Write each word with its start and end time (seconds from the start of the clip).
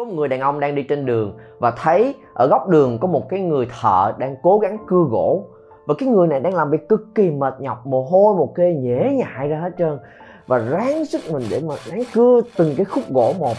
có 0.00 0.06
một 0.06 0.12
người 0.14 0.28
đàn 0.28 0.40
ông 0.40 0.60
đang 0.60 0.74
đi 0.74 0.82
trên 0.82 1.06
đường 1.06 1.36
và 1.58 1.70
thấy 1.70 2.14
ở 2.34 2.46
góc 2.46 2.68
đường 2.68 2.98
có 2.98 3.08
một 3.08 3.28
cái 3.28 3.40
người 3.40 3.68
thợ 3.80 4.12
đang 4.18 4.36
cố 4.42 4.58
gắng 4.58 4.78
cưa 4.86 5.04
gỗ. 5.10 5.44
Và 5.86 5.94
cái 5.98 6.08
người 6.08 6.26
này 6.26 6.40
đang 6.40 6.54
làm 6.54 6.70
việc 6.70 6.88
cực 6.88 7.00
kỳ 7.14 7.30
mệt 7.30 7.54
nhọc, 7.60 7.86
mồ 7.86 8.02
hôi, 8.02 8.34
một 8.34 8.54
kê 8.54 8.74
nhễ 8.74 9.10
nhại 9.12 9.48
ra 9.48 9.60
hết 9.60 9.70
trơn. 9.78 9.98
Và 10.46 10.58
ráng 10.58 11.04
sức 11.04 11.20
mình 11.32 11.42
để 11.50 11.60
mà 11.68 11.74
ráng 11.84 12.02
cưa 12.14 12.40
từng 12.56 12.74
cái 12.76 12.84
khúc 12.84 13.04
gỗ 13.10 13.32
một. 13.38 13.54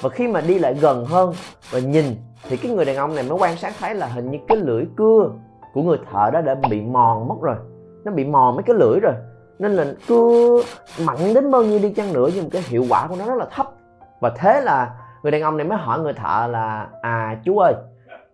Và 0.00 0.08
khi 0.08 0.28
mà 0.28 0.40
đi 0.40 0.58
lại 0.58 0.74
gần 0.74 1.04
hơn 1.04 1.32
và 1.70 1.78
nhìn, 1.78 2.04
thì 2.48 2.56
cái 2.56 2.72
người 2.72 2.84
đàn 2.84 2.96
ông 2.96 3.14
này 3.14 3.24
mới 3.28 3.38
quan 3.38 3.56
sát 3.56 3.72
thấy 3.80 3.94
là 3.94 4.06
hình 4.06 4.30
như 4.30 4.38
cái 4.48 4.56
lưỡi 4.56 4.84
cưa 4.96 5.30
của 5.74 5.82
người 5.82 5.98
thợ 6.12 6.30
đó 6.32 6.40
đã 6.40 6.54
bị 6.70 6.80
mòn 6.80 7.28
mất 7.28 7.36
rồi. 7.42 7.56
Nó 8.04 8.12
bị 8.12 8.24
mòn 8.24 8.56
mấy 8.56 8.62
cái 8.62 8.76
lưỡi 8.76 9.00
rồi. 9.00 9.14
Nên 9.58 9.72
là 9.72 9.86
cưa 10.08 10.62
mạnh 11.06 11.34
đến 11.34 11.50
bao 11.50 11.62
nhiêu 11.62 11.78
đi 11.78 11.90
chăng 11.90 12.12
nữa 12.12 12.28
nhưng 12.34 12.50
cái 12.50 12.62
hiệu 12.68 12.84
quả 12.90 13.06
của 13.08 13.16
nó 13.18 13.26
rất 13.26 13.36
là 13.36 13.46
thấp. 13.50 13.66
Và 14.20 14.32
thế 14.36 14.60
là 14.60 14.94
người 15.22 15.32
đàn 15.32 15.42
ông 15.42 15.56
này 15.56 15.66
mới 15.66 15.78
hỏi 15.78 16.00
người 16.00 16.12
thợ 16.12 16.46
là 16.50 16.88
à 17.02 17.40
chú 17.44 17.58
ơi, 17.58 17.74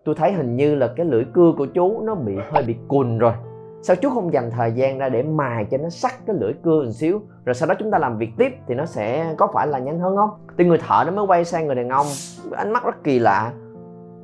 tôi 0.05 0.15
thấy 0.15 0.33
hình 0.33 0.55
như 0.55 0.75
là 0.75 0.87
cái 0.95 1.05
lưỡi 1.05 1.25
cưa 1.33 1.51
của 1.57 1.65
chú 1.65 2.01
nó 2.03 2.15
bị, 2.15 2.37
hơi 2.51 2.63
bị 2.63 2.75
cùn 2.87 3.17
rồi. 3.17 3.33
Sao 3.81 3.95
chú 3.95 4.09
không 4.09 4.33
dành 4.33 4.51
thời 4.51 4.71
gian 4.71 4.97
ra 4.97 5.09
để 5.09 5.23
mài 5.23 5.65
cho 5.71 5.77
nó 5.77 5.89
sắc 5.89 6.13
cái 6.25 6.35
lưỡi 6.39 6.53
cưa 6.63 6.83
một 6.83 6.91
xíu, 6.91 7.21
rồi 7.45 7.53
sau 7.53 7.69
đó 7.69 7.75
chúng 7.79 7.91
ta 7.91 7.97
làm 7.97 8.17
việc 8.17 8.31
tiếp 8.37 8.57
thì 8.67 8.75
nó 8.75 8.85
sẽ 8.85 9.33
có 9.37 9.47
phải 9.53 9.67
là 9.67 9.79
nhanh 9.79 9.99
hơn 9.99 10.15
không? 10.15 10.29
Thì 10.57 10.65
người 10.65 10.77
thợ 10.77 11.03
nó 11.05 11.11
mới 11.11 11.25
quay 11.25 11.45
sang 11.45 11.65
người 11.65 11.75
đàn 11.75 11.89
ông, 11.89 12.05
ánh 12.51 12.73
mắt 12.73 12.85
rất 12.85 13.03
kỳ 13.03 13.19
lạ, 13.19 13.51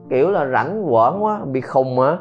kiểu 0.10 0.32
là 0.32 0.46
rảnh 0.46 0.84
quởn 0.90 1.20
quá, 1.20 1.42
bị 1.46 1.62
khùng 1.62 2.00
hả? 2.00 2.18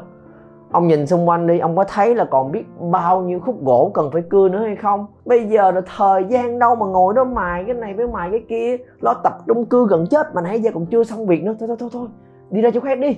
Ông 0.75 0.87
nhìn 0.87 1.07
xung 1.07 1.29
quanh 1.29 1.47
đi, 1.47 1.59
ông 1.59 1.75
có 1.75 1.83
thấy 1.83 2.15
là 2.15 2.25
còn 2.25 2.51
biết 2.51 2.63
bao 2.91 3.21
nhiêu 3.21 3.39
khúc 3.39 3.63
gỗ 3.63 3.91
cần 3.93 4.11
phải 4.11 4.21
cưa 4.29 4.49
nữa 4.49 4.59
hay 4.59 4.75
không? 4.75 5.07
Bây 5.25 5.47
giờ 5.47 5.71
là 5.71 5.81
thời 5.97 6.23
gian 6.29 6.59
đâu 6.59 6.75
mà 6.75 6.85
ngồi 6.85 7.13
đó 7.13 7.23
mài 7.23 7.63
cái 7.67 7.75
này 7.75 7.93
với 7.93 8.07
mài 8.07 8.29
cái 8.31 8.43
kia? 8.49 8.77
Lo 9.01 9.13
tập 9.13 9.33
trung 9.47 9.65
cưa 9.65 9.85
gần 9.89 10.05
chết 10.07 10.35
mà 10.35 10.41
nãy 10.41 10.61
giờ 10.61 10.71
còn 10.73 10.85
chưa 10.85 11.03
xong 11.03 11.27
việc 11.27 11.43
nữa. 11.43 11.55
Thôi 11.59 11.67
thôi 11.67 11.77
thôi 11.79 11.89
thôi, 11.93 12.07
đi 12.49 12.61
ra 12.61 12.69
chỗ 12.73 12.79
khác 12.79 12.99
đi. 12.99 13.17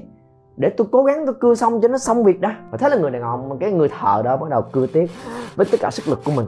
Để 0.57 0.69
tôi 0.69 0.87
cố 0.91 1.03
gắng 1.03 1.25
tôi 1.25 1.35
cưa 1.39 1.55
xong 1.55 1.81
cho 1.81 1.87
nó 1.87 1.97
xong 1.97 2.23
việc 2.23 2.41
đã. 2.41 2.55
Và 2.71 2.77
thế 2.77 2.89
là 2.89 2.95
người 2.95 3.11
đàn 3.11 3.21
ông 3.21 3.57
cái 3.59 3.71
người 3.71 3.89
thợ 3.99 4.21
đó 4.25 4.37
bắt 4.37 4.49
đầu 4.49 4.61
cưa 4.71 4.87
tiếp 4.87 5.07
với 5.55 5.65
tất 5.71 5.77
cả 5.81 5.91
sức 5.91 6.07
lực 6.07 6.19
của 6.25 6.31
mình. 6.35 6.45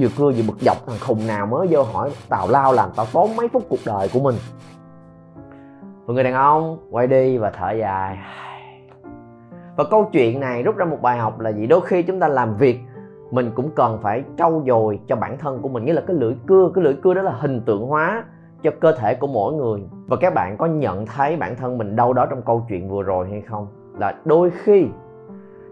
Vừa 0.00 0.08
cưa 0.18 0.30
vừa 0.36 0.42
bực 0.48 0.60
dọc, 0.60 0.76
thằng 0.86 0.96
khùng 1.00 1.26
nào 1.26 1.46
mới 1.46 1.66
vô 1.70 1.82
hỏi 1.82 2.10
tào 2.28 2.48
lao 2.48 2.72
làm 2.72 2.90
tao 2.96 3.06
tốn 3.12 3.36
mấy 3.36 3.48
phút 3.48 3.62
cuộc 3.68 3.80
đời 3.86 4.08
của 4.14 4.20
mình. 4.20 4.34
Và 6.06 6.14
người 6.14 6.24
đàn 6.24 6.34
ông, 6.34 6.78
quay 6.90 7.06
đi 7.06 7.38
và 7.38 7.50
thở 7.50 7.72
dài 7.72 8.18
và 9.78 9.84
câu 9.90 10.08
chuyện 10.12 10.40
này 10.40 10.62
rút 10.62 10.76
ra 10.76 10.84
một 10.84 11.02
bài 11.02 11.18
học 11.18 11.40
là 11.40 11.50
gì? 11.50 11.66
Đôi 11.66 11.80
khi 11.80 12.02
chúng 12.02 12.20
ta 12.20 12.28
làm 12.28 12.56
việc, 12.56 12.80
mình 13.30 13.50
cũng 13.54 13.70
cần 13.76 13.98
phải 14.02 14.24
trau 14.38 14.62
dồi 14.66 15.00
cho 15.08 15.16
bản 15.16 15.38
thân 15.38 15.58
của 15.62 15.68
mình. 15.68 15.84
Nghĩa 15.84 15.92
là 15.92 16.02
cái 16.06 16.16
lưỡi 16.16 16.34
cưa, 16.46 16.70
cái 16.74 16.84
lưỡi 16.84 16.94
cưa 17.02 17.14
đó 17.14 17.22
là 17.22 17.32
hình 17.32 17.60
tượng 17.60 17.86
hóa 17.86 18.24
cho 18.62 18.70
cơ 18.80 18.92
thể 18.92 19.14
của 19.14 19.26
mỗi 19.26 19.54
người. 19.54 19.82
Và 20.06 20.16
các 20.20 20.34
bạn 20.34 20.56
có 20.56 20.66
nhận 20.66 21.06
thấy 21.06 21.36
bản 21.36 21.56
thân 21.56 21.78
mình 21.78 21.96
đâu 21.96 22.12
đó 22.12 22.26
trong 22.26 22.42
câu 22.42 22.66
chuyện 22.68 22.88
vừa 22.88 23.02
rồi 23.02 23.28
hay 23.30 23.40
không? 23.40 23.66
Là 23.98 24.14
đôi 24.24 24.50
khi 24.50 24.86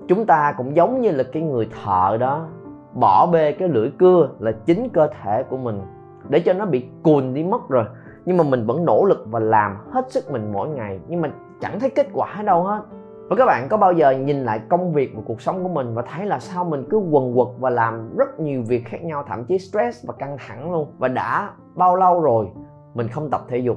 chúng 0.09 0.27
ta 0.27 0.55
cũng 0.57 0.77
giống 0.77 1.01
như 1.01 1.11
là 1.11 1.25
cái 1.33 1.43
người 1.43 1.69
thợ 1.85 2.17
đó, 2.21 2.47
bỏ 2.95 3.27
bê 3.33 3.53
cái 3.53 3.69
lưỡi 3.69 3.91
cưa 3.99 4.29
là 4.39 4.53
chính 4.53 4.89
cơ 4.89 5.09
thể 5.23 5.43
của 5.43 5.57
mình 5.57 5.83
để 6.29 6.41
cho 6.41 6.53
nó 6.53 6.67
bị 6.67 6.87
cùn 7.03 7.35
đi 7.35 7.45
mất 7.45 7.69
rồi. 7.69 7.85
Nhưng 8.25 8.37
mà 8.37 8.45
mình 8.45 8.67
vẫn 8.67 8.85
nỗ 8.85 9.05
lực 9.05 9.27
và 9.31 9.41
làm 9.41 9.77
hết 9.91 10.13
sức 10.13 10.31
mình 10.31 10.53
mỗi 10.53 10.69
ngày. 10.69 11.01
Nhưng 11.09 11.21
mà 11.21 11.31
chẳng 11.61 11.81
thấy 11.81 11.91
kết 11.91 12.07
quả 12.13 12.43
đâu 12.43 12.63
hết 12.63 12.81
và 13.29 13.37
các 13.37 13.47
bạn 13.47 13.69
có 13.69 13.77
bao 13.77 13.93
giờ 13.93 14.11
nhìn 14.11 14.45
lại 14.45 14.61
công 14.69 14.93
việc 14.93 15.13
và 15.15 15.23
cuộc 15.27 15.41
sống 15.41 15.63
của 15.63 15.69
mình 15.69 15.95
và 15.95 16.03
thấy 16.03 16.27
là 16.27 16.39
sao 16.39 16.65
mình 16.65 16.85
cứ 16.91 16.99
quần 16.99 17.35
quật 17.35 17.49
và 17.59 17.71
làm 17.71 18.17
rất 18.17 18.41
nhiều 18.41 18.63
việc 18.67 18.85
khác 18.85 19.05
nhau, 19.05 19.25
thậm 19.29 19.45
chí 19.45 19.59
stress 19.59 20.07
và 20.07 20.15
căng 20.19 20.37
thẳng 20.47 20.73
luôn? 20.73 20.93
Và 20.99 21.09
đã 21.09 21.51
bao 21.75 21.97
lâu 21.97 22.21
rồi 22.21 22.49
mình 22.95 23.09
không 23.09 23.31
tập 23.31 23.41
thể 23.49 23.59
dục? 23.59 23.77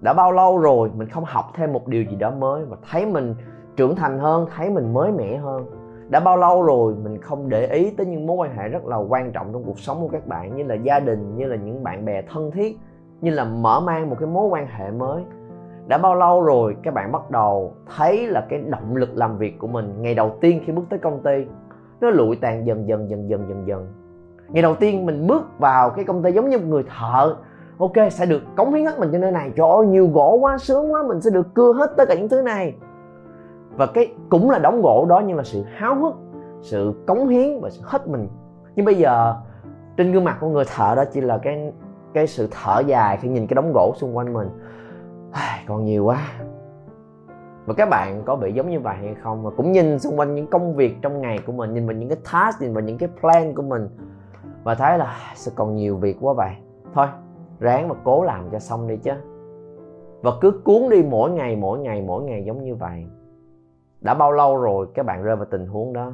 Đã 0.00 0.12
bao 0.12 0.32
lâu 0.32 0.58
rồi 0.58 0.90
mình 0.94 1.08
không 1.08 1.24
học 1.26 1.44
thêm 1.54 1.72
một 1.72 1.88
điều 1.88 2.02
gì 2.02 2.16
đó 2.16 2.30
mới 2.30 2.64
và 2.64 2.76
thấy 2.90 3.06
mình 3.06 3.34
trưởng 3.76 3.96
thành 3.96 4.18
hơn, 4.18 4.46
thấy 4.56 4.70
mình 4.70 4.94
mới 4.94 5.12
mẻ 5.12 5.36
hơn? 5.36 5.66
Đã 6.08 6.20
bao 6.20 6.36
lâu 6.36 6.62
rồi 6.62 6.94
mình 6.94 7.20
không 7.20 7.48
để 7.48 7.66
ý 7.66 7.90
tới 7.90 8.06
những 8.06 8.26
mối 8.26 8.36
quan 8.36 8.56
hệ 8.56 8.68
rất 8.68 8.86
là 8.86 8.96
quan 8.96 9.32
trọng 9.32 9.52
trong 9.52 9.64
cuộc 9.64 9.78
sống 9.78 10.00
của 10.00 10.08
các 10.08 10.26
bạn, 10.26 10.56
như 10.56 10.62
là 10.62 10.74
gia 10.74 11.00
đình, 11.00 11.36
như 11.36 11.46
là 11.46 11.56
những 11.56 11.84
bạn 11.84 12.04
bè 12.04 12.22
thân 12.22 12.50
thiết, 12.50 12.78
như 13.20 13.30
là 13.30 13.44
mở 13.44 13.80
mang 13.80 14.10
một 14.10 14.16
cái 14.20 14.28
mối 14.28 14.46
quan 14.46 14.66
hệ 14.66 14.90
mới? 14.90 15.24
Đã 15.88 15.98
bao 15.98 16.14
lâu 16.14 16.42
rồi 16.42 16.76
các 16.82 16.94
bạn 16.94 17.12
bắt 17.12 17.30
đầu 17.30 17.74
thấy 17.96 18.26
là 18.26 18.46
cái 18.48 18.58
động 18.58 18.96
lực 18.96 19.08
làm 19.14 19.38
việc 19.38 19.58
của 19.58 19.66
mình 19.66 19.94
ngày 19.98 20.14
đầu 20.14 20.36
tiên 20.40 20.62
khi 20.66 20.72
bước 20.72 20.84
tới 20.90 20.98
công 20.98 21.22
ty, 21.22 21.46
nó 22.00 22.10
lụi 22.10 22.36
tàn 22.36 22.66
dần 22.66 22.88
dần 22.88 23.10
dần 23.10 23.30
dần 23.30 23.48
dần 23.48 23.66
dần. 23.66 23.86
Ngày 24.48 24.62
đầu 24.62 24.74
tiên 24.74 25.06
mình 25.06 25.26
bước 25.26 25.58
vào 25.58 25.90
cái 25.90 26.04
công 26.04 26.22
ty 26.22 26.32
giống 26.32 26.48
như 26.48 26.58
một 26.58 26.64
người 26.68 26.84
thợ. 26.98 27.36
Ok, 27.78 27.92
sẽ 28.10 28.26
được 28.26 28.42
cống 28.56 28.74
hiến 28.74 28.86
hết 28.86 28.98
mình 28.98 29.08
cho 29.12 29.18
nơi 29.18 29.32
này. 29.32 29.50
Trời 29.56 29.68
ơi, 29.68 29.86
nhiều 29.86 30.06
gỗ 30.06 30.38
quá, 30.40 30.58
sướng 30.58 30.92
quá, 30.92 31.02
mình 31.08 31.20
sẽ 31.20 31.30
được 31.30 31.54
cưa 31.54 31.72
hết 31.72 31.90
tất 31.96 32.04
cả 32.08 32.14
những 32.14 32.28
thứ 32.28 32.42
này. 32.42 32.74
Và 33.76 33.86
cái 33.86 34.14
cũng 34.28 34.50
là 34.50 34.58
đóng 34.58 34.82
gỗ 34.82 35.06
đó, 35.08 35.22
nhưng 35.26 35.36
là 35.36 35.42
sự 35.42 35.62
háo 35.76 35.94
hức, 35.94 36.14
sự 36.62 36.92
cống 37.06 37.28
hiến 37.28 37.60
và 37.60 37.70
sự 37.70 37.80
hết 37.84 38.08
mình. 38.08 38.28
Nhưng 38.76 38.86
bây 38.86 38.94
giờ, 38.94 39.34
trên 39.96 40.12
gương 40.12 40.24
mặt 40.24 40.36
của 40.40 40.48
người 40.48 40.64
thợ 40.76 40.94
đó 40.94 41.04
chỉ 41.12 41.20
là 41.20 41.38
cái 41.38 41.72
cái 42.14 42.26
sự 42.26 42.48
thở 42.50 42.80
dài 42.86 43.18
khi 43.20 43.28
nhìn 43.28 43.46
cái 43.46 43.54
đống 43.54 43.72
gỗ 43.74 43.92
xung 43.96 44.16
quanh 44.16 44.32
mình 44.32 44.48
còn 45.66 45.84
nhiều 45.84 46.04
quá. 46.04 46.32
Và 47.66 47.74
các 47.74 47.88
bạn 47.90 48.22
có 48.26 48.36
bị 48.36 48.52
giống 48.52 48.70
như 48.70 48.80
vậy 48.80 48.96
hay 48.96 49.14
không? 49.22 49.42
Và 49.44 49.50
cũng 49.56 49.72
nhìn 49.72 49.98
xung 49.98 50.18
quanh 50.18 50.34
những 50.34 50.46
công 50.46 50.74
việc 50.74 50.96
trong 51.02 51.20
ngày 51.20 51.38
của 51.46 51.52
mình, 51.52 51.74
nhìn 51.74 51.86
vào 51.86 51.96
những 51.96 52.08
cái 52.08 52.18
task, 52.32 52.62
nhìn 52.62 52.74
vào 52.74 52.84
những 52.84 52.98
cái 52.98 53.08
plan 53.20 53.54
của 53.54 53.62
mình 53.62 53.88
và 54.62 54.74
thấy 54.74 54.98
là 54.98 55.16
sẽ 55.34 55.52
còn 55.54 55.74
nhiều 55.74 55.96
việc 55.96 56.16
quá 56.20 56.32
vậy? 56.32 56.52
Thôi, 56.94 57.06
ráng 57.60 57.88
mà 57.88 57.94
cố 58.04 58.22
làm 58.22 58.50
cho 58.50 58.58
xong 58.58 58.88
đi 58.88 58.96
chứ. 58.96 59.12
Và 60.22 60.30
cứ 60.40 60.60
cuốn 60.64 60.88
đi 60.90 61.02
mỗi 61.02 61.30
ngày 61.30 61.56
mỗi 61.56 61.78
ngày 61.78 62.02
mỗi 62.02 62.22
ngày 62.22 62.44
giống 62.44 62.64
như 62.64 62.74
vậy. 62.74 63.06
Đã 64.00 64.14
bao 64.14 64.32
lâu 64.32 64.56
rồi 64.56 64.86
các 64.94 65.06
bạn 65.06 65.22
rơi 65.22 65.36
vào 65.36 65.46
tình 65.50 65.66
huống 65.66 65.92
đó? 65.92 66.12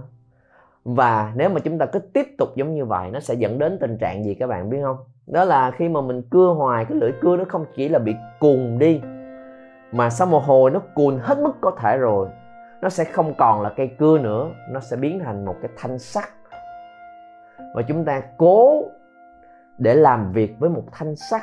Và 0.85 1.33
nếu 1.37 1.49
mà 1.49 1.61
chúng 1.61 1.79
ta 1.79 1.87
cứ 1.87 1.99
tiếp 1.99 2.27
tục 2.39 2.49
giống 2.55 2.75
như 2.75 2.85
vậy, 2.85 3.11
nó 3.11 3.21
sẽ 3.21 3.35
dẫn 3.35 3.59
đến 3.59 3.79
tình 3.81 3.99
trạng 3.99 4.25
gì 4.25 4.35
các 4.35 4.47
bạn 4.47 4.71
biết 4.71 4.79
không? 4.83 4.97
Đó 5.27 5.45
là 5.45 5.71
khi 5.71 5.89
mà 5.89 6.01
mình 6.01 6.23
cưa 6.31 6.49
hoài, 6.49 6.85
cái 6.85 6.99
lưỡi 6.99 7.13
cưa 7.21 7.37
nó 7.37 7.45
không 7.49 7.65
chỉ 7.75 7.89
là 7.89 7.99
bị 7.99 8.17
cùn 8.41 8.79
đi, 8.79 9.03
mà 9.93 10.11
sau 10.11 10.27
một 10.27 10.43
hồi 10.45 10.71
nó 10.71 10.81
cùn 10.95 11.19
hết 11.23 11.39
mức 11.39 11.53
có 11.61 11.71
thể 11.81 11.97
rồi, 11.97 12.29
nó 12.83 12.89
sẽ 12.89 13.05
không 13.05 13.35
còn 13.39 13.63
là 13.63 13.73
cây 13.77 13.91
cưa 13.99 14.19
nữa, 14.19 14.51
nó 14.71 14.81
sẽ 14.81 14.97
biến 14.97 15.21
thành 15.25 15.45
một 15.45 15.55
cái 15.63 15.71
thanh 15.77 15.99
sắt. 15.99 16.25
Và 17.75 17.83
chúng 17.83 18.05
ta 18.05 18.23
cố 18.39 18.85
để 19.79 19.95
làm 19.95 20.33
việc 20.33 20.57
với 20.59 20.71
một 20.71 20.85
thanh 20.93 21.17
sắt 21.17 21.43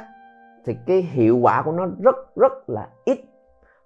thì 0.66 0.78
cái 0.88 1.02
hiệu 1.02 1.38
quả 1.38 1.62
của 1.62 1.72
nó 1.72 1.88
rất 2.04 2.16
rất 2.36 2.70
là 2.70 2.88
ít, 3.06 3.20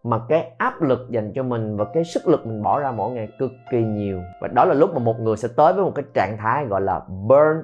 mà 0.04 0.20
cái 0.30 0.52
áp 0.58 0.82
lực 0.82 1.00
dành 1.10 1.32
cho 1.36 1.44
mình 1.44 1.78
và 1.78 1.86
cái 1.94 2.04
sức 2.04 2.28
lực 2.28 2.46
mình 2.46 2.64
bỏ 2.64 2.80
ra 2.80 2.92
mỗi 2.92 3.12
ngày 3.12 3.28
cực 3.40 3.52
kỳ 3.72 3.84
nhiều. 3.84 4.22
Và 4.42 4.48
đó 4.48 4.66
là 4.66 4.74
lúc 4.74 4.94
mà 4.94 5.00
một 5.00 5.20
người 5.20 5.38
sẽ 5.38 5.48
tới 5.58 5.74
với 5.74 5.84
một 5.84 5.92
cái 5.96 6.06
trạng 6.14 6.38
thái 6.38 6.66
gọi 6.66 6.82
là 6.82 7.02
burn 7.28 7.64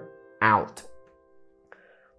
out 0.58 0.91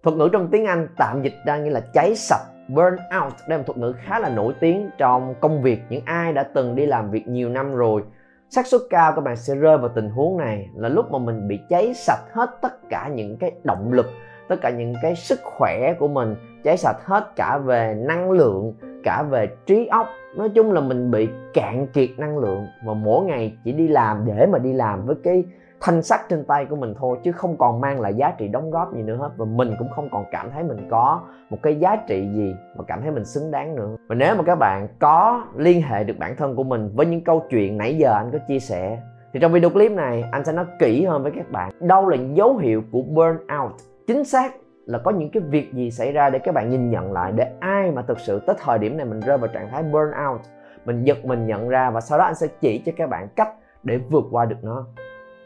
thuật 0.03 0.17
ngữ 0.17 0.29
trong 0.33 0.47
tiếng 0.51 0.65
Anh 0.65 0.87
tạm 0.97 1.21
dịch 1.21 1.33
ra 1.45 1.57
như 1.57 1.69
là 1.69 1.79
cháy 1.93 2.15
sạch 2.15 2.43
burn 2.67 2.95
out. 3.21 3.33
Đây 3.47 3.49
là 3.49 3.57
một 3.57 3.63
thuật 3.65 3.77
ngữ 3.77 3.93
khá 4.05 4.19
là 4.19 4.29
nổi 4.29 4.53
tiếng 4.59 4.89
trong 4.97 5.35
công 5.41 5.61
việc. 5.61 5.81
Những 5.89 6.01
ai 6.05 6.33
đã 6.33 6.43
từng 6.43 6.75
đi 6.75 6.85
làm 6.85 7.11
việc 7.11 7.27
nhiều 7.27 7.49
năm 7.49 7.75
rồi, 7.75 8.03
xác 8.49 8.67
suất 8.67 8.81
cao 8.89 9.11
các 9.15 9.21
bạn 9.21 9.35
sẽ 9.35 9.55
rơi 9.55 9.77
vào 9.77 9.89
tình 9.89 10.09
huống 10.09 10.37
này 10.37 10.69
là 10.75 10.89
lúc 10.89 11.11
mà 11.11 11.19
mình 11.19 11.47
bị 11.47 11.59
cháy 11.69 11.93
sạch 11.93 12.23
hết 12.33 12.49
tất 12.61 12.89
cả 12.89 13.09
những 13.13 13.37
cái 13.37 13.51
động 13.63 13.93
lực, 13.93 14.05
tất 14.47 14.55
cả 14.61 14.69
những 14.69 14.93
cái 15.01 15.15
sức 15.15 15.39
khỏe 15.43 15.93
của 15.99 16.07
mình, 16.07 16.35
cháy 16.63 16.77
sạch 16.77 16.97
hết 17.05 17.35
cả 17.35 17.57
về 17.57 17.95
năng 17.99 18.31
lượng, 18.31 18.73
cả 19.03 19.23
về 19.23 19.47
trí 19.65 19.87
óc. 19.87 20.07
Nói 20.37 20.49
chung 20.49 20.71
là 20.71 20.81
mình 20.81 21.11
bị 21.11 21.29
cạn 21.53 21.87
kiệt 21.87 22.09
năng 22.17 22.37
lượng 22.37 22.67
và 22.85 22.93
mỗi 22.93 23.25
ngày 23.25 23.57
chỉ 23.63 23.71
đi 23.71 23.87
làm 23.87 24.25
để 24.25 24.45
mà 24.45 24.59
đi 24.59 24.73
làm 24.73 25.05
với 25.05 25.15
cái 25.23 25.43
thanh 25.85 26.01
sắt 26.01 26.29
trên 26.29 26.45
tay 26.45 26.65
của 26.65 26.75
mình 26.75 26.93
thôi, 26.99 27.17
chứ 27.23 27.31
không 27.31 27.57
còn 27.57 27.81
mang 27.81 28.01
lại 28.01 28.13
giá 28.13 28.33
trị 28.37 28.47
đóng 28.47 28.71
góp 28.71 28.95
gì 28.95 29.01
nữa 29.01 29.15
hết. 29.15 29.29
Và 29.37 29.45
mình 29.45 29.75
cũng 29.79 29.89
không 29.95 30.09
còn 30.11 30.25
cảm 30.31 30.51
thấy 30.51 30.63
mình 30.63 30.87
có 30.91 31.21
một 31.49 31.57
cái 31.63 31.75
giá 31.75 31.95
trị 32.07 32.29
gì 32.33 32.55
mà 32.77 32.83
cảm 32.87 33.01
thấy 33.01 33.11
mình 33.11 33.25
xứng 33.25 33.51
đáng 33.51 33.75
nữa. 33.75 33.95
Và 34.07 34.15
nếu 34.15 34.35
mà 34.35 34.43
các 34.43 34.55
bạn 34.55 34.87
có 34.99 35.43
liên 35.55 35.81
hệ 35.81 36.03
được 36.03 36.17
bản 36.19 36.35
thân 36.35 36.55
của 36.55 36.63
mình 36.63 36.91
với 36.95 37.05
những 37.05 37.23
câu 37.23 37.43
chuyện 37.49 37.77
nãy 37.77 37.97
giờ 37.97 38.13
anh 38.13 38.29
có 38.31 38.37
chia 38.47 38.59
sẻ, 38.59 38.99
thì 39.33 39.39
trong 39.39 39.51
video 39.51 39.69
clip 39.69 39.91
này, 39.91 40.23
anh 40.31 40.45
sẽ 40.45 40.51
nói 40.51 40.65
kỹ 40.79 41.05
hơn 41.05 41.23
với 41.23 41.31
các 41.35 41.51
bạn 41.51 41.71
đâu 41.79 42.09
là 42.09 42.17
dấu 42.33 42.57
hiệu 42.57 42.83
của 42.91 43.01
burnout. 43.01 43.71
Chính 44.07 44.23
xác 44.23 44.53
là 44.85 44.97
có 44.97 45.11
những 45.11 45.29
cái 45.31 45.43
việc 45.43 45.73
gì 45.73 45.91
xảy 45.91 46.11
ra 46.11 46.29
để 46.29 46.39
các 46.39 46.55
bạn 46.55 46.69
nhìn 46.69 46.89
nhận 46.89 47.11
lại, 47.11 47.31
để 47.31 47.51
ai 47.59 47.91
mà 47.91 48.01
thực 48.01 48.19
sự 48.19 48.39
tới 48.39 48.55
thời 48.63 48.79
điểm 48.79 48.97
này 48.97 49.05
mình 49.05 49.19
rơi 49.19 49.37
vào 49.37 49.47
trạng 49.53 49.69
thái 49.71 49.83
burnout. 49.83 50.41
Mình 50.85 51.03
giật 51.03 51.25
mình 51.25 51.47
nhận 51.47 51.69
ra 51.69 51.89
và 51.89 52.01
sau 52.01 52.17
đó 52.17 52.25
anh 52.25 52.35
sẽ 52.35 52.47
chỉ 52.61 52.83
cho 52.85 52.91
các 52.97 53.09
bạn 53.09 53.27
cách 53.35 53.49
để 53.83 53.97
vượt 53.97 54.23
qua 54.31 54.45
được 54.45 54.57
nó 54.61 54.85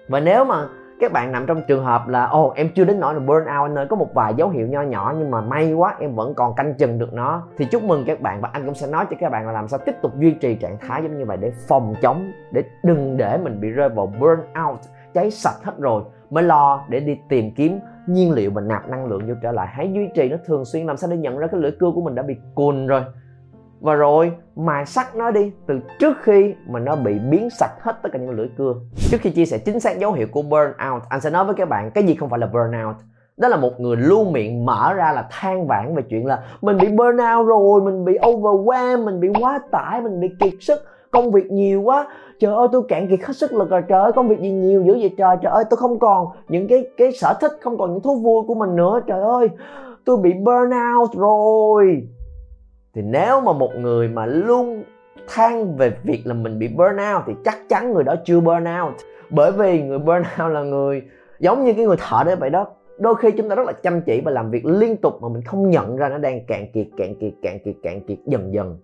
và 0.07 0.19
nếu 0.19 0.45
mà 0.45 0.67
các 0.99 1.11
bạn 1.11 1.31
nằm 1.31 1.45
trong 1.45 1.61
trường 1.67 1.83
hợp 1.83 2.07
là 2.07 2.25
ồ 2.25 2.47
oh, 2.47 2.55
em 2.55 2.69
chưa 2.75 2.85
đến 2.85 2.99
nỗi 2.99 3.13
là 3.13 3.19
burn 3.19 3.41
out 3.41 3.47
anh 3.47 3.77
ơi 3.77 3.87
có 3.89 3.95
một 3.95 4.13
vài 4.13 4.33
dấu 4.37 4.49
hiệu 4.49 4.67
nho 4.67 4.81
nhỏ 4.81 5.15
nhưng 5.17 5.31
mà 5.31 5.41
may 5.41 5.73
quá 5.73 5.95
em 5.99 6.15
vẫn 6.15 6.33
còn 6.33 6.55
canh 6.55 6.73
chừng 6.73 6.99
được 6.99 7.13
nó. 7.13 7.47
Thì 7.57 7.65
chúc 7.65 7.83
mừng 7.83 8.03
các 8.07 8.21
bạn 8.21 8.41
và 8.41 8.49
anh 8.53 8.65
cũng 8.65 8.75
sẽ 8.75 8.87
nói 8.87 9.05
cho 9.09 9.17
các 9.19 9.31
bạn 9.31 9.45
là 9.45 9.51
làm 9.51 9.67
sao 9.67 9.79
tiếp 9.85 9.95
tục 10.01 10.11
duy 10.19 10.31
trì 10.31 10.55
trạng 10.55 10.77
thái 10.77 11.03
giống 11.03 11.17
như 11.17 11.25
vậy 11.25 11.37
để 11.37 11.51
phòng 11.67 11.95
chống 12.01 12.31
để 12.51 12.63
đừng 12.83 13.17
để 13.17 13.37
mình 13.37 13.61
bị 13.61 13.69
rơi 13.69 13.89
vào 13.89 14.13
burn 14.19 14.39
out 14.67 14.79
cháy 15.13 15.31
sạch 15.31 15.57
hết 15.63 15.73
rồi. 15.77 16.03
Mới 16.29 16.43
lo 16.43 16.85
để 16.89 16.99
đi 16.99 17.17
tìm 17.29 17.51
kiếm 17.55 17.79
nhiên 18.07 18.31
liệu 18.31 18.51
và 18.51 18.61
nạp 18.61 18.89
năng 18.89 19.05
lượng 19.05 19.27
vô 19.27 19.33
trở 19.41 19.51
lại. 19.51 19.67
Hãy 19.71 19.91
duy 19.93 20.09
trì 20.15 20.29
nó 20.29 20.37
thường 20.45 20.65
xuyên 20.65 20.85
làm 20.85 20.97
sao 20.97 21.09
để 21.09 21.17
nhận 21.17 21.37
ra 21.37 21.47
cái 21.47 21.61
lưỡi 21.61 21.71
cưa 21.79 21.91
của 21.95 22.01
mình 22.01 22.15
đã 22.15 22.23
bị 22.23 22.35
cùn 22.55 22.87
rồi 22.87 23.01
và 23.81 23.93
rồi, 23.93 24.31
mài 24.55 24.85
sắc 24.85 25.15
nó 25.15 25.31
đi 25.31 25.51
từ 25.67 25.79
trước 25.99 26.17
khi 26.21 26.53
mà 26.67 26.79
nó 26.79 26.95
bị 26.95 27.19
biến 27.29 27.49
sạch 27.49 27.71
hết 27.81 27.99
tất 28.03 28.09
cả 28.13 28.19
những 28.19 28.29
lưỡi 28.29 28.47
cưa. 28.57 28.73
Trước 29.11 29.17
khi 29.21 29.29
chia 29.29 29.45
sẻ 29.45 29.57
chính 29.57 29.79
xác 29.79 29.99
dấu 29.99 30.11
hiệu 30.11 30.27
của 30.31 30.41
burnout, 30.41 31.01
anh 31.09 31.21
sẽ 31.21 31.29
nói 31.29 31.45
với 31.45 31.55
các 31.55 31.69
bạn 31.69 31.91
cái 31.91 32.03
gì 32.03 32.15
không 32.15 32.29
phải 32.29 32.39
là 32.39 32.47
burnout. 32.47 32.95
Đó 33.37 33.47
là 33.47 33.57
một 33.57 33.79
người 33.79 33.95
luôn 33.95 34.31
miệng 34.31 34.65
mở 34.65 34.93
ra 34.93 35.11
là 35.11 35.27
than 35.31 35.67
vãn 35.67 35.95
về 35.95 36.03
chuyện 36.09 36.25
là 36.25 36.43
mình 36.61 36.77
bị 36.77 36.87
burnout 36.87 37.47
rồi, 37.47 37.81
mình 37.81 38.05
bị 38.05 38.17
overwhelm 38.17 39.05
mình 39.05 39.19
bị 39.19 39.29
quá 39.39 39.59
tải, 39.71 40.01
mình 40.01 40.19
bị 40.19 40.27
kiệt 40.39 40.53
sức, 40.61 40.79
công 41.11 41.31
việc 41.31 41.51
nhiều 41.51 41.81
quá. 41.81 42.07
Trời 42.39 42.55
ơi, 42.55 42.67
tôi 42.71 42.81
cạn 42.87 43.07
kiệt 43.09 43.19
hết 43.25 43.37
sức 43.37 43.53
lực 43.53 43.69
rồi, 43.69 43.81
trời 43.87 44.01
ơi, 44.01 44.11
công 44.15 44.27
việc 44.27 44.39
gì 44.39 44.51
nhiều 44.51 44.83
dữ 44.83 44.93
vậy 44.93 45.15
trời 45.17 45.37
trời 45.41 45.51
ơi, 45.51 45.63
tôi 45.69 45.77
không 45.77 45.99
còn 45.99 46.27
những 46.47 46.67
cái 46.67 46.87
cái 46.97 47.11
sở 47.11 47.33
thích, 47.41 47.51
không 47.61 47.77
còn 47.77 47.93
những 47.93 48.01
thú 48.01 48.15
vui 48.15 48.43
của 48.47 48.55
mình 48.55 48.75
nữa. 48.75 48.99
Trời 49.07 49.21
ơi, 49.21 49.49
tôi 50.05 50.17
bị 50.17 50.33
burnout 50.33 51.13
rồi 51.13 52.07
thì 52.93 53.01
nếu 53.01 53.41
mà 53.41 53.53
một 53.53 53.71
người 53.75 54.07
mà 54.07 54.25
luôn 54.25 54.83
than 55.27 55.77
về 55.77 55.91
việc 56.03 56.21
là 56.25 56.33
mình 56.33 56.59
bị 56.59 56.67
burnout 56.67 57.23
thì 57.27 57.33
chắc 57.45 57.57
chắn 57.69 57.93
người 57.93 58.03
đó 58.03 58.15
chưa 58.25 58.39
burnout. 58.39 58.93
Bởi 59.29 59.51
vì 59.51 59.83
người 59.83 59.99
burnout 59.99 60.51
là 60.51 60.63
người 60.63 61.01
giống 61.39 61.63
như 61.63 61.73
cái 61.73 61.85
người 61.85 61.97
thợ 62.09 62.23
đấy 62.23 62.35
vậy 62.35 62.49
đó. 62.49 62.67
Đôi 62.99 63.15
khi 63.15 63.31
chúng 63.31 63.49
ta 63.49 63.55
rất 63.55 63.67
là 63.67 63.73
chăm 63.73 64.01
chỉ 64.01 64.21
và 64.25 64.31
làm 64.31 64.51
việc 64.51 64.65
liên 64.65 64.97
tục 64.97 65.21
mà 65.21 65.29
mình 65.29 65.41
không 65.41 65.69
nhận 65.69 65.97
ra 65.97 66.09
nó 66.09 66.17
đang 66.17 66.45
cạn 66.45 66.71
kiệt 66.73 66.87
cạn 66.97 67.15
kiệt 67.19 67.33
cạn 67.41 67.59
kiệt 67.65 67.75
cạn 67.83 68.01
kiệt 68.07 68.17
dần 68.25 68.53
dần. 68.53 68.77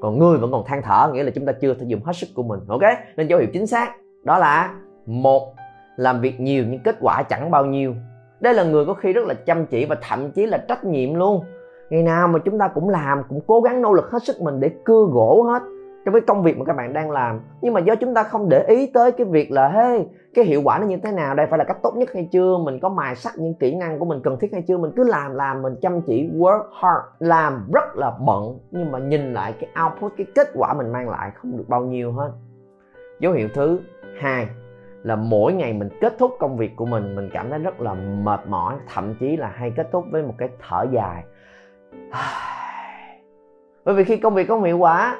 Còn 0.00 0.18
người 0.18 0.38
vẫn 0.38 0.52
còn 0.52 0.64
than 0.66 0.82
thở, 0.82 1.10
nghĩa 1.12 1.22
là 1.22 1.30
chúng 1.30 1.46
ta 1.46 1.52
chưa 1.52 1.74
thể 1.74 1.84
dùng 1.86 2.00
hết 2.04 2.12
sức 2.12 2.26
của 2.34 2.42
mình, 2.42 2.60
ok? 2.68 2.82
Nên 3.16 3.28
dấu 3.28 3.38
hiệu 3.38 3.48
chính 3.52 3.66
xác 3.66 3.92
đó 4.24 4.38
là, 4.38 4.74
một, 5.06 5.54
làm 5.96 6.20
việc 6.20 6.40
nhiều 6.40 6.64
nhưng 6.68 6.80
kết 6.80 6.96
quả 7.00 7.22
chẳng 7.22 7.50
bao 7.50 7.66
nhiêu. 7.66 7.94
Đây 8.40 8.54
là 8.54 8.64
người 8.64 8.84
có 8.84 8.94
khi 8.94 9.12
rất 9.12 9.26
là 9.26 9.34
chăm 9.34 9.66
chỉ 9.66 9.84
và 9.84 9.96
thậm 10.02 10.30
chí 10.30 10.46
là 10.46 10.58
trách 10.58 10.84
nhiệm 10.84 11.14
luôn 11.14 11.44
ngày 11.92 12.02
nào 12.02 12.28
mà 12.28 12.38
chúng 12.38 12.58
ta 12.58 12.68
cũng 12.68 12.88
làm, 12.88 13.22
cũng 13.28 13.40
cố 13.46 13.60
gắng 13.60 13.82
nỗ 13.82 13.92
lực 13.92 14.10
hết 14.10 14.22
sức 14.22 14.40
mình 14.40 14.60
để 14.60 14.70
cưa 14.84 15.06
gỗ 15.12 15.42
hết 15.42 15.62
trong 16.04 16.14
cái 16.14 16.20
công 16.20 16.42
việc 16.42 16.58
mà 16.58 16.64
các 16.64 16.76
bạn 16.76 16.92
đang 16.92 17.10
làm. 17.10 17.40
Nhưng 17.62 17.74
mà 17.74 17.80
do 17.80 17.94
chúng 17.94 18.14
ta 18.14 18.22
không 18.22 18.48
để 18.48 18.64
ý 18.68 18.90
tới 18.94 19.12
cái 19.12 19.26
việc 19.26 19.52
là, 19.52 19.68
hey, 19.68 20.06
cái 20.34 20.44
hiệu 20.44 20.62
quả 20.64 20.78
nó 20.78 20.86
như 20.86 20.96
thế 20.96 21.12
nào, 21.12 21.34
đây 21.34 21.46
phải 21.46 21.58
là 21.58 21.64
cách 21.64 21.76
tốt 21.82 21.96
nhất 21.96 22.08
hay 22.14 22.28
chưa, 22.32 22.58
mình 22.58 22.80
có 22.80 22.88
mài 22.88 23.14
sắc 23.14 23.32
những 23.36 23.54
kỹ 23.54 23.74
năng 23.74 23.98
của 23.98 24.04
mình 24.04 24.20
cần 24.24 24.36
thiết 24.40 24.52
hay 24.52 24.62
chưa, 24.62 24.78
mình 24.78 24.92
cứ 24.96 25.04
làm 25.04 25.34
làm, 25.34 25.62
mình 25.62 25.74
chăm 25.82 26.02
chỉ, 26.02 26.30
work 26.38 26.62
hard, 26.72 27.04
làm 27.18 27.68
rất 27.74 27.96
là 27.96 28.12
bận, 28.26 28.58
nhưng 28.70 28.92
mà 28.92 28.98
nhìn 28.98 29.32
lại 29.32 29.54
cái 29.60 29.70
output, 29.84 30.12
cái 30.16 30.26
kết 30.34 30.48
quả 30.54 30.74
mình 30.74 30.92
mang 30.92 31.08
lại 31.08 31.30
không 31.34 31.56
được 31.56 31.68
bao 31.68 31.80
nhiêu 31.80 32.12
hết. 32.12 32.30
Dấu 33.20 33.32
hiệu 33.32 33.48
thứ 33.54 33.78
hai 34.20 34.46
là 35.02 35.16
mỗi 35.16 35.52
ngày 35.52 35.72
mình 35.72 35.88
kết 36.00 36.14
thúc 36.18 36.30
công 36.38 36.56
việc 36.56 36.76
của 36.76 36.86
mình 36.86 37.16
mình 37.16 37.30
cảm 37.32 37.50
thấy 37.50 37.58
rất 37.58 37.80
là 37.80 37.94
mệt 37.94 38.40
mỏi, 38.48 38.74
thậm 38.94 39.14
chí 39.20 39.36
là 39.36 39.52
hay 39.54 39.72
kết 39.76 39.88
thúc 39.92 40.04
với 40.12 40.22
một 40.22 40.34
cái 40.38 40.48
thở 40.68 40.86
dài 40.92 41.24
bởi 43.84 43.94
vì 43.94 44.04
khi 44.04 44.16
công 44.16 44.34
việc 44.34 44.48
không 44.48 44.62
hiệu 44.62 44.78
quả 44.78 45.16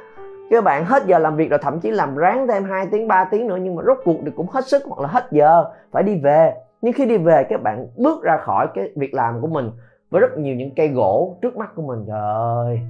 các 0.52 0.64
bạn 0.64 0.84
hết 0.84 1.06
giờ 1.06 1.18
làm 1.18 1.36
việc 1.36 1.50
rồi 1.50 1.58
thậm 1.62 1.80
chí 1.80 1.90
làm 1.90 2.16
ráng 2.16 2.46
thêm 2.48 2.64
2 2.64 2.86
tiếng 2.86 3.08
3 3.08 3.24
tiếng 3.24 3.46
nữa, 3.46 3.58
nhưng 3.62 3.74
mà 3.74 3.82
rốt 3.86 3.98
cuộc 4.04 4.16
thì 4.24 4.30
cũng 4.36 4.46
hết 4.50 4.66
sức 4.66 4.82
hoặc 4.86 5.02
là 5.02 5.08
hết 5.08 5.24
giờ, 5.30 5.64
phải 5.92 6.02
đi 6.02 6.20
về. 6.20 6.54
Nhưng 6.82 6.92
khi 6.92 7.06
đi 7.06 7.18
về, 7.18 7.44
các 7.48 7.62
bạn 7.62 7.86
bước 7.96 8.22
ra 8.22 8.36
khỏi 8.36 8.66
cái 8.74 8.92
việc 8.96 9.14
làm 9.14 9.40
của 9.40 9.46
mình 9.46 9.70
với 10.10 10.20
rất 10.20 10.38
nhiều 10.38 10.56
những 10.56 10.74
cây 10.76 10.88
gỗ 10.88 11.38
trước 11.42 11.56
mắt 11.56 11.70
của 11.76 11.82
mình. 11.82 12.04
Trời 12.06 12.20
ơi, 12.66 12.80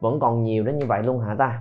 vẫn 0.00 0.20
còn 0.20 0.42
nhiều 0.42 0.64
đến 0.64 0.78
như 0.78 0.86
vậy 0.86 1.02
luôn 1.02 1.20
hả 1.20 1.34
ta? 1.38 1.60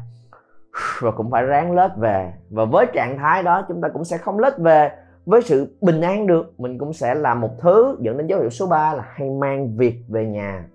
Và 0.99 1.11
cũng 1.11 1.31
phải 1.31 1.45
ráng 1.45 1.75
lết 1.75 1.91
về. 1.97 2.33
Và 2.49 2.65
với 2.65 2.85
trạng 2.93 3.17
thái 3.17 3.43
đó, 3.43 3.65
chúng 3.67 3.81
ta 3.81 3.89
cũng 3.93 4.03
sẽ 4.03 4.17
không 4.17 4.39
lết 4.39 4.57
về 4.57 4.91
với 5.25 5.41
sự 5.41 5.77
bình 5.81 6.01
an 6.01 6.27
được. 6.27 6.53
Mình 6.57 6.77
cũng 6.77 6.93
sẽ 6.93 7.15
làm 7.15 7.41
một 7.41 7.51
thứ 7.59 7.97
dẫn 7.99 8.17
đến 8.17 8.27
dấu 8.27 8.39
hiệu 8.39 8.49
số 8.49 8.67
3 8.67 8.93
là 8.93 9.03
hay 9.07 9.29
mang 9.29 9.77
việc 9.77 9.95
về 10.09 10.25
nhà 10.25 10.65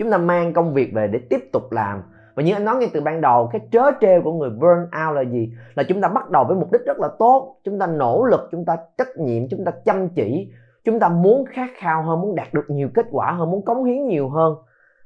chúng 0.00 0.10
ta 0.10 0.18
mang 0.18 0.52
công 0.52 0.74
việc 0.74 0.92
về 0.94 1.06
để 1.06 1.18
tiếp 1.30 1.52
tục 1.52 1.72
làm. 1.72 2.02
Và 2.34 2.42
như 2.42 2.52
anh 2.52 2.64
nói 2.64 2.76
ngay 2.76 2.90
từ 2.92 3.00
ban 3.00 3.20
đầu, 3.20 3.48
cái 3.52 3.60
trớ 3.72 3.82
trêu 4.00 4.22
của 4.22 4.32
người 4.32 4.50
burn 4.50 4.80
out 4.82 5.16
là 5.16 5.22
gì? 5.22 5.52
Là 5.74 5.82
chúng 5.82 6.00
ta 6.00 6.08
bắt 6.08 6.30
đầu 6.30 6.44
với 6.44 6.56
mục 6.56 6.72
đích 6.72 6.80
rất 6.86 6.98
là 6.98 7.08
tốt. 7.18 7.56
Chúng 7.64 7.78
ta 7.78 7.86
nỗ 7.86 8.24
lực, 8.24 8.48
chúng 8.50 8.64
ta 8.64 8.76
trách 8.98 9.16
nhiệm, 9.18 9.48
chúng 9.50 9.64
ta 9.64 9.72
chăm 9.84 10.08
chỉ. 10.08 10.52
Chúng 10.84 11.00
ta 11.00 11.08
muốn 11.08 11.44
khát 11.46 11.68
khao 11.76 12.02
hơn, 12.02 12.20
muốn 12.20 12.34
đạt 12.34 12.54
được 12.54 12.64
nhiều 12.70 12.88
kết 12.94 13.06
quả 13.10 13.32
hơn, 13.32 13.50
muốn 13.50 13.64
cống 13.64 13.84
hiến 13.84 14.06
nhiều 14.06 14.28
hơn. 14.28 14.54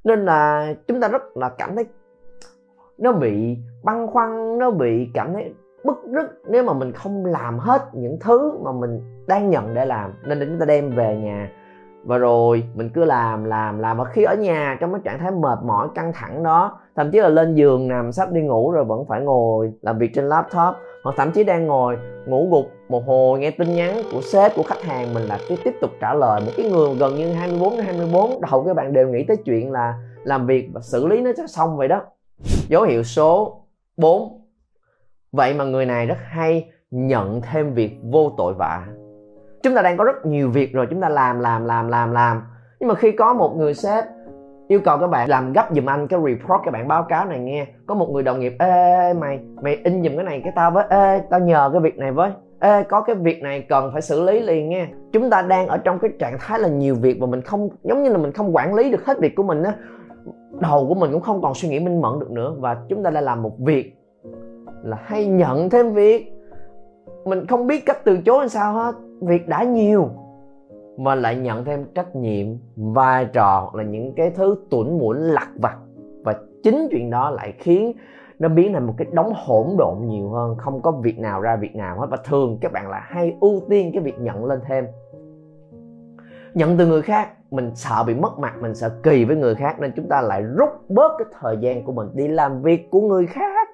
Nên 0.05 0.25
là 0.25 0.75
chúng 0.89 1.01
ta 1.01 1.09
rất 1.09 1.37
là 1.37 1.49
cảm 1.49 1.75
thấy 1.75 1.85
nó 2.99 3.13
bị 3.13 3.59
băn 3.83 4.07
khoăn, 4.07 4.59
nó 4.59 4.71
bị 4.71 5.09
cảm 5.15 5.33
thấy 5.33 5.55
bức 5.85 5.97
rứt 6.13 6.27
nếu 6.49 6.65
mà 6.65 6.73
mình 6.73 6.93
không 6.93 7.27
làm 7.27 7.59
hết 7.59 7.83
những 7.93 8.19
thứ 8.21 8.59
mà 8.65 8.73
mình 8.73 9.25
đang 9.27 9.51
nhận 9.51 9.75
để 9.75 9.87
làm. 9.87 10.13
Nên 10.27 10.41
chúng 10.41 10.59
ta 10.59 10.67
đem 10.67 10.91
về 10.91 11.17
nhà 11.17 11.51
và 12.07 12.19
rồi, 12.19 12.65
mình 12.75 12.89
cứ 12.89 13.05
làm 13.05 13.45
làm 13.45 13.79
làm. 13.79 13.99
Và 13.99 14.05
khi 14.05 14.25
ở 14.25 14.35
nhà, 14.35 14.77
trong 14.81 14.93
cái 14.93 15.01
trạng 15.05 15.19
thái 15.19 15.31
mệt 15.31 15.59
mỏi, 15.65 15.89
căng 15.95 16.13
thẳng 16.15 16.43
đó, 16.43 16.81
thậm 16.97 17.11
chí 17.11 17.19
là 17.19 17.29
lên 17.29 17.55
giường 17.55 17.89
nằm, 17.89 18.13
sắp 18.13 18.33
đi 18.33 18.41
ngủ 18.41 18.71
rồi 18.71 18.85
vẫn 18.85 19.05
phải 19.09 19.21
ngồi 19.21 19.73
làm 19.83 19.99
việc 19.99 20.11
trên 20.15 20.29
laptop, 20.29 20.75
hoặc 21.05 21.15
thậm 21.17 21.31
chí 21.31 21.45
đang 21.45 21.67
ngồi 21.67 21.97
ngủ 22.27 22.49
gục 22.51 22.67
một 22.89 23.07
hồi, 23.07 23.39
nghe 23.39 23.51
tin 23.51 23.75
nhắn 23.75 24.03
của 24.13 24.21
sếp, 24.21 24.53
của 24.57 24.63
khách 24.63 24.83
hàng 24.83 25.15
mình 25.15 25.23
là 25.23 25.39
cứ 25.49 25.57
tiếp 25.65 25.75
tục 25.81 25.91
trả 26.01 26.15
lời. 26.15 26.41
Một 26.47 26.53
cái 26.57 26.71
người 26.71 26.95
gần 26.95 27.15
như 27.15 27.33
24 27.33 27.77
đến 27.77 27.85
24 27.85 28.41
đầu 28.41 28.65
các 28.67 28.77
bạn 28.77 28.93
đều 28.93 29.09
nghĩ 29.09 29.25
tới 29.29 29.37
chuyện 29.37 29.73
là 29.73 29.95
làm 30.25 30.47
việc 30.47 30.69
và 30.73 30.81
xử 30.81 31.07
lý 31.07 31.21
nó 31.21 31.31
cho 31.37 31.47
xong 31.47 31.77
vậy 31.77 31.89
đó. 31.89 32.03
Dấu 32.69 32.83
hiệu 32.83 33.03
số 33.03 33.61
4 33.97 34.41
vậy 35.33 35.55
mà 35.55 35.65
người 35.65 35.87
này 35.87 36.07
rất 36.07 36.19
hay 36.29 36.71
nhận 36.91 37.41
thêm 37.43 37.75
việc 37.75 37.99
vô 38.03 38.33
tội 38.37 38.55
vạ 38.55 38.87
chúng 39.65 39.75
ta 39.75 39.83
đang 39.83 39.97
có 39.97 40.05
rất 40.05 40.27
nhiều 40.27 40.51
việc 40.51 40.73
rồi, 40.73 40.87
chúng 40.91 41.01
ta 41.01 41.09
làm 41.09 41.41
làm 41.41 41.65
làm 41.65 41.89
làm 41.89 42.13
làm. 42.13 42.43
Nhưng 42.81 42.89
mà 42.89 42.95
khi 42.95 43.13
có 43.13 43.35
một 43.35 43.57
người 43.57 43.75
sếp 43.75 44.05
yêu 44.69 44.81
cầu 44.85 44.99
các 44.99 45.07
bạn 45.07 45.29
làm 45.29 45.53
gấp 45.53 45.69
giùm 45.75 45.91
anh 45.91 46.09
cái 46.09 46.21
report 46.25 46.63
các 46.65 46.71
bạn 46.71 46.89
báo 46.89 47.03
cáo 47.09 47.25
này 47.25 47.39
nghe, 47.39 47.67
có 47.87 47.95
một 47.95 48.09
người 48.11 48.23
đồng 48.23 48.41
nghiệp, 48.41 48.53
ê, 48.59 49.15
mày 49.15 49.41
mày 49.63 49.79
in 49.85 50.03
giùm 50.03 50.17
cái 50.17 50.25
này 50.25 50.41
cái 50.45 50.53
tao 50.57 50.71
với, 50.71 50.85
ê, 50.91 51.21
tao 51.31 51.41
nhờ 51.41 51.71
cái 51.73 51.81
việc 51.81 51.99
này 51.99 52.13
với. 52.13 52.31
Ê, 52.61 52.83
có 52.83 53.01
cái 53.01 53.17
việc 53.17 53.43
này 53.43 53.67
cần 53.69 53.91
phải 53.93 54.03
xử 54.03 54.23
lý 54.23 54.41
liền 54.41 54.69
nghe. 54.69 54.87
Chúng 55.13 55.31
ta 55.31 55.43
đang 55.43 55.67
ở 55.67 55.77
trong 55.77 55.99
cái 55.99 56.11
trạng 56.19 56.37
thái 56.41 56.59
là 56.59 56.69
nhiều 56.69 56.95
việc 56.95 57.17
và 57.21 57.27
mình 57.27 57.41
không, 57.43 57.69
giống 57.83 58.03
như 58.03 58.11
là 58.11 58.19
mình 58.19 58.33
không 58.33 58.57
quản 58.57 58.75
lý 58.75 58.91
được 58.91 59.07
hết 59.07 59.19
việc 59.19 59.35
của 59.37 59.43
mình 59.43 59.63
á. 59.63 59.73
Đầu 60.61 60.87
của 60.89 60.95
mình 60.95 61.13
cũng 61.13 61.23
không 61.23 61.43
còn 61.43 61.55
suy 61.55 61.69
nghĩ 61.69 61.81
minh 61.81 62.01
mẫn 62.01 62.19
được 62.21 62.31
nữa 62.31 62.55
và 62.59 62.77
chúng 62.89 63.03
ta 63.03 63.11
đã 63.11 63.21
làm 63.21 63.43
một 63.43 63.59
việc 63.59 63.93
là 64.83 64.97
hay 65.05 65.27
nhận 65.27 65.71
thêm 65.71 65.93
việc 65.93 66.34
mình 67.25 67.47
không 67.47 67.67
biết 67.67 67.87
cách 67.87 68.05
từ 68.05 68.19
chối 68.27 68.39
làm 68.39 68.49
sao 68.49 68.73
hết. 68.73 68.95
Việc 69.21 69.49
đã 69.49 69.63
nhiều, 69.63 70.09
mà 70.97 71.15
lại 71.15 71.37
nhận 71.37 71.65
thêm 71.65 71.85
trách 71.95 72.17
nhiệm, 72.17 72.47
vai 72.77 73.25
trò 73.25 73.71
là 73.75 73.83
những 73.83 74.15
cái 74.17 74.31
thứ 74.31 74.57
tuổn 74.71 74.99
mũi, 74.99 75.17
lặt 75.19 75.49
vặt. 75.63 75.77
Và 76.25 76.35
chính 76.63 76.89
chuyện 76.91 77.11
đó 77.11 77.31
lại 77.31 77.55
khiến 77.59 77.93
nó 78.39 78.49
biến 78.49 78.73
thành 78.73 78.87
một 78.87 78.95
cái 78.97 79.07
đống 79.13 79.33
hỗn 79.37 79.67
độn 79.79 79.95
nhiều 80.07 80.29
hơn. 80.29 80.57
Không 80.59 80.83
có 80.83 80.91
việc 80.91 81.19
nào 81.19 81.41
ra 81.41 81.57
việc 81.57 81.77
nào 81.77 82.01
hết. 82.01 82.07
Và 82.11 82.17
thường 82.25 82.59
các 82.61 82.73
bạn 82.73 82.91
là 82.91 83.01
hay 83.01 83.37
ưu 83.41 83.61
tiên 83.69 83.91
cái 83.93 84.03
việc 84.03 84.21
nhận 84.21 84.45
lên 84.45 84.61
thêm. 84.69 84.87
Nhận 86.55 86.79
từ 86.79 86.87
người 86.87 87.03
khác, 87.03 87.29
mình 87.51 87.71
sợ 87.75 88.05
bị 88.07 88.15
mất 88.15 88.39
mặt, 88.39 88.55
mình 88.61 88.75
sợ 88.75 88.91
kỳ 89.03 89.25
với 89.25 89.37
người 89.37 89.55
khác, 89.55 89.81
nên 89.81 89.93
chúng 89.97 90.09
ta 90.09 90.21
lại 90.21 90.43
rút 90.43 90.69
bớt 90.89 91.13
cái 91.19 91.27
thời 91.41 91.57
gian 91.61 91.85
của 91.85 91.93
mình 91.93 92.09
đi 92.15 92.29
làm 92.29 92.63
việc 92.63 92.91
của 92.91 93.01
người 93.01 93.27
khác. 93.27 93.69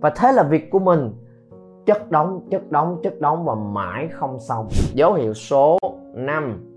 Và 0.00 0.10
thế 0.16 0.32
là 0.32 0.42
việc 0.42 0.70
của 0.70 0.78
mình 0.78 1.12
chất 1.88 2.10
đóng 2.10 2.40
chất 2.50 2.70
đóng 2.70 3.00
chất 3.02 3.20
đóng 3.20 3.44
và 3.44 3.54
mãi 3.54 4.08
không 4.08 4.38
xong. 4.38 4.66
Dấu 4.94 5.12
hiệu 5.12 5.34
số 5.34 5.78
5 6.14 6.74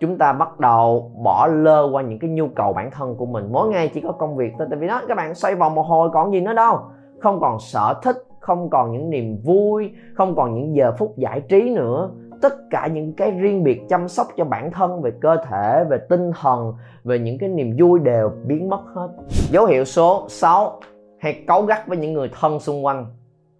chúng 0.00 0.18
ta 0.18 0.32
bắt 0.32 0.60
đầu 0.60 1.12
bỏ 1.24 1.46
lơ 1.46 1.88
qua 1.92 2.02
những 2.02 2.18
cái 2.18 2.30
nhu 2.30 2.48
cầu 2.56 2.72
bản 2.72 2.90
thân 2.90 3.14
của 3.16 3.26
mình. 3.26 3.48
Mỗi 3.52 3.68
ngày 3.68 3.90
chỉ 3.94 4.00
có 4.00 4.12
công 4.12 4.36
việc 4.36 4.52
thôi, 4.58 4.66
tại 4.70 4.78
vì 4.78 4.86
đó, 4.86 5.02
các 5.08 5.14
bạn 5.14 5.34
xoay 5.34 5.54
vòng 5.54 5.74
một 5.74 5.82
hồi, 5.82 6.10
còn 6.12 6.32
gì 6.32 6.40
nữa 6.40 6.52
đâu. 6.54 6.78
Không 7.20 7.40
còn 7.40 7.60
sở 7.60 7.94
thích, 8.02 8.16
không 8.40 8.70
còn 8.70 8.92
những 8.92 9.10
niềm 9.10 9.38
vui, 9.44 9.90
không 10.14 10.36
còn 10.36 10.54
những 10.54 10.76
giờ 10.76 10.92
phút 10.98 11.16
giải 11.16 11.40
trí 11.40 11.70
nữa. 11.70 12.10
Tất 12.42 12.52
cả 12.70 12.86
những 12.86 13.12
cái 13.12 13.30
riêng 13.30 13.64
biệt 13.64 13.82
chăm 13.88 14.08
sóc 14.08 14.26
cho 14.36 14.44
bản 14.44 14.70
thân 14.70 15.02
về 15.02 15.10
cơ 15.20 15.36
thể, 15.50 15.84
về 15.90 15.98
tinh 16.08 16.30
thần, 16.40 16.74
về 17.04 17.18
những 17.18 17.38
cái 17.38 17.48
niềm 17.48 17.76
vui 17.78 17.98
đều 17.98 18.30
biến 18.46 18.68
mất 18.68 18.80
hết. 18.94 19.08
Dấu 19.50 19.66
hiệu 19.66 19.84
số 19.84 20.26
6 20.28 20.80
hay 21.18 21.44
cáu 21.46 21.62
gắt 21.62 21.88
với 21.88 21.98
những 21.98 22.12
người 22.12 22.30
thân 22.40 22.60
xung 22.60 22.84
quanh 22.84 23.06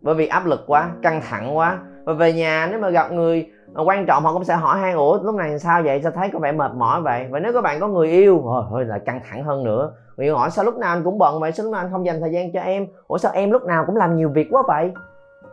bởi 0.01 0.15
vì 0.15 0.27
áp 0.27 0.47
lực 0.47 0.65
quá, 0.67 0.91
căng 1.03 1.21
thẳng 1.31 1.57
quá. 1.57 1.79
Và 2.05 2.13
về 2.13 2.33
nhà, 2.33 2.69
nếu 2.71 2.81
mà 2.81 2.91
gặp 2.91 3.13
người 3.13 3.51
quan 3.87 4.07
trọng, 4.07 4.23
họ 4.23 4.33
cũng 4.33 4.45
sẽ 4.45 4.55
hỏi 4.55 4.79
han, 4.79 4.97
ủa, 4.97 5.23
lúc 5.23 5.35
này 5.35 5.59
sao 5.59 5.83
vậy? 5.83 6.01
Sao 6.03 6.13
thấy 6.13 6.31
có 6.33 6.39
vẻ 6.39 6.53
mệt 6.53 6.73
mỏi 6.75 7.01
vậy? 7.01 7.27
Và 7.31 7.39
nếu 7.39 7.53
các 7.53 7.61
bạn 7.61 7.81
có 7.81 7.89
người 7.89 8.09
yêu 8.09 8.43
rồi 8.45 8.65
thôi 8.71 8.85
là 8.85 8.99
căng 8.99 9.21
thẳng 9.31 9.45
hơn 9.45 9.65
nữa. 9.65 9.93
Người 10.17 10.27
yêu 10.27 10.37
hỏi, 10.37 10.51
sao 10.51 10.65
lúc 10.65 10.77
nào 10.77 10.95
anh 10.95 11.05
cũng 11.05 11.19
bận 11.19 11.41
vậy? 11.41 11.53
Sao 11.53 11.65
lúc 11.65 11.73
nào 11.73 11.81
anh 11.81 11.93
không 11.93 12.07
dành 12.07 12.21
thời 12.21 12.33
gian 12.33 12.53
cho 12.53 12.61
em? 12.61 12.87
Ủa, 13.07 13.19
sao 13.19 13.33
em 13.35 13.51
lúc 13.51 13.65
nào 13.65 13.85
cũng 13.87 13.97
làm 13.97 14.17
nhiều 14.17 14.29
việc 14.29 14.49
quá 14.51 14.63
vậy? 14.67 14.93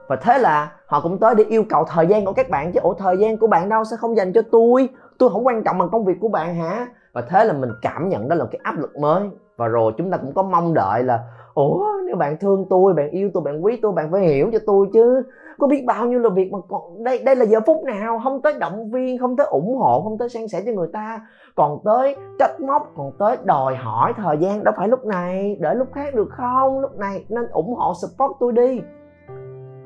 Và 0.07 0.15
thế 0.15 0.37
là 0.37 0.71
họ 0.85 1.01
cũng 1.01 1.19
tới 1.19 1.35
để 1.35 1.43
yêu 1.43 1.63
cầu 1.69 1.83
thời 1.83 2.07
gian 2.07 2.25
của 2.25 2.33
các 2.33 2.49
bạn 2.49 2.71
chứ, 2.71 2.79
ủa, 2.83 2.93
thời 2.93 3.17
gian 3.17 3.37
của 3.37 3.47
bạn 3.47 3.69
đâu? 3.69 3.83
Sẽ 3.83 3.97
không 3.97 4.17
dành 4.17 4.33
cho 4.33 4.41
tôi? 4.51 4.89
Tôi 5.17 5.29
không 5.29 5.47
quan 5.47 5.63
trọng 5.63 5.77
bằng 5.77 5.89
công 5.91 6.05
việc 6.05 6.17
của 6.21 6.27
bạn 6.27 6.55
hả? 6.55 6.87
Và 7.13 7.21
thế 7.21 7.43
là 7.43 7.53
mình 7.53 7.69
cảm 7.81 8.09
nhận 8.09 8.29
đó 8.29 8.35
là 8.35 8.45
cái 8.51 8.59
áp 8.63 8.77
lực 8.77 8.97
mới. 8.97 9.29
Và 9.57 9.67
rồi 9.67 9.91
chúng 9.97 10.11
ta 10.11 10.17
cũng 10.17 10.33
có 10.33 10.43
mong 10.43 10.73
đợi 10.73 11.03
là 11.03 11.19
ủa, 11.55 11.85
nếu 12.07 12.15
bạn 12.15 12.37
thương 12.37 12.65
tôi, 12.69 12.93
bạn 12.93 13.09
yêu 13.09 13.29
tôi, 13.33 13.43
bạn 13.43 13.65
quý 13.65 13.79
tôi, 13.81 13.91
bạn 13.91 14.11
phải 14.11 14.21
hiểu 14.21 14.49
cho 14.53 14.59
tôi 14.65 14.87
chứ. 14.93 15.23
Có 15.59 15.67
biết 15.67 15.83
bao 15.87 16.05
nhiêu 16.05 16.19
là 16.19 16.29
việc 16.29 16.51
mà 16.51 16.59
còn, 16.69 17.03
đây 17.03 17.23
đây 17.25 17.35
là 17.35 17.45
giờ 17.45 17.59
phút 17.65 17.83
nào 17.83 18.19
không 18.23 18.41
tới 18.41 18.53
động 18.59 18.91
viên, 18.91 19.17
không 19.17 19.35
tới 19.35 19.47
ủng 19.47 19.77
hộ, 19.77 20.01
không 20.01 20.17
tới 20.17 20.29
san 20.29 20.47
sẻ 20.47 20.61
cho 20.65 20.71
người 20.71 20.89
ta. 20.93 21.21
Còn 21.55 21.79
tới 21.85 22.15
trách 22.39 22.61
móc, 22.61 22.93
còn 22.97 23.11
tới 23.19 23.37
đòi 23.43 23.75
hỏi 23.75 24.13
thời 24.17 24.37
gian, 24.37 24.63
đâu 24.63 24.73
phải 24.77 24.87
lúc 24.87 25.05
này, 25.05 25.57
để 25.59 25.73
lúc 25.73 25.87
khác 25.93 26.15
được 26.15 26.29
không? 26.29 26.79
Lúc 26.79 26.97
này 26.97 27.25
nên 27.29 27.47
ủng 27.47 27.73
hộ, 27.75 27.93
support 28.01 28.31
tôi 28.39 28.51
đi. 28.51 28.81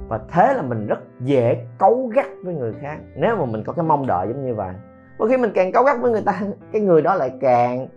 Và 0.09 0.19
thế 0.31 0.53
là 0.53 0.61
mình 0.61 0.88
rất 0.88 0.99
dễ 1.19 1.57
cấu 1.79 2.09
gắt 2.15 2.27
với 2.43 2.53
người 2.53 2.73
khác, 2.81 2.97
nếu 3.15 3.35
mà 3.35 3.45
mình 3.45 3.63
có 3.63 3.73
cái 3.73 3.85
mong 3.85 4.07
đợi 4.07 4.27
giống 4.27 4.45
như 4.45 4.55
vậy. 4.55 4.73
Và 5.17 5.27
khi 5.29 5.38
mình 5.38 5.51
càng 5.53 5.71
cấu 5.71 5.83
gắt 5.83 5.97
với 6.01 6.11
người 6.11 6.23
ta, 6.25 6.41
cái 6.71 6.81
người 6.81 7.01
đó 7.01 7.15
lại 7.15 7.31
càng 7.41 7.88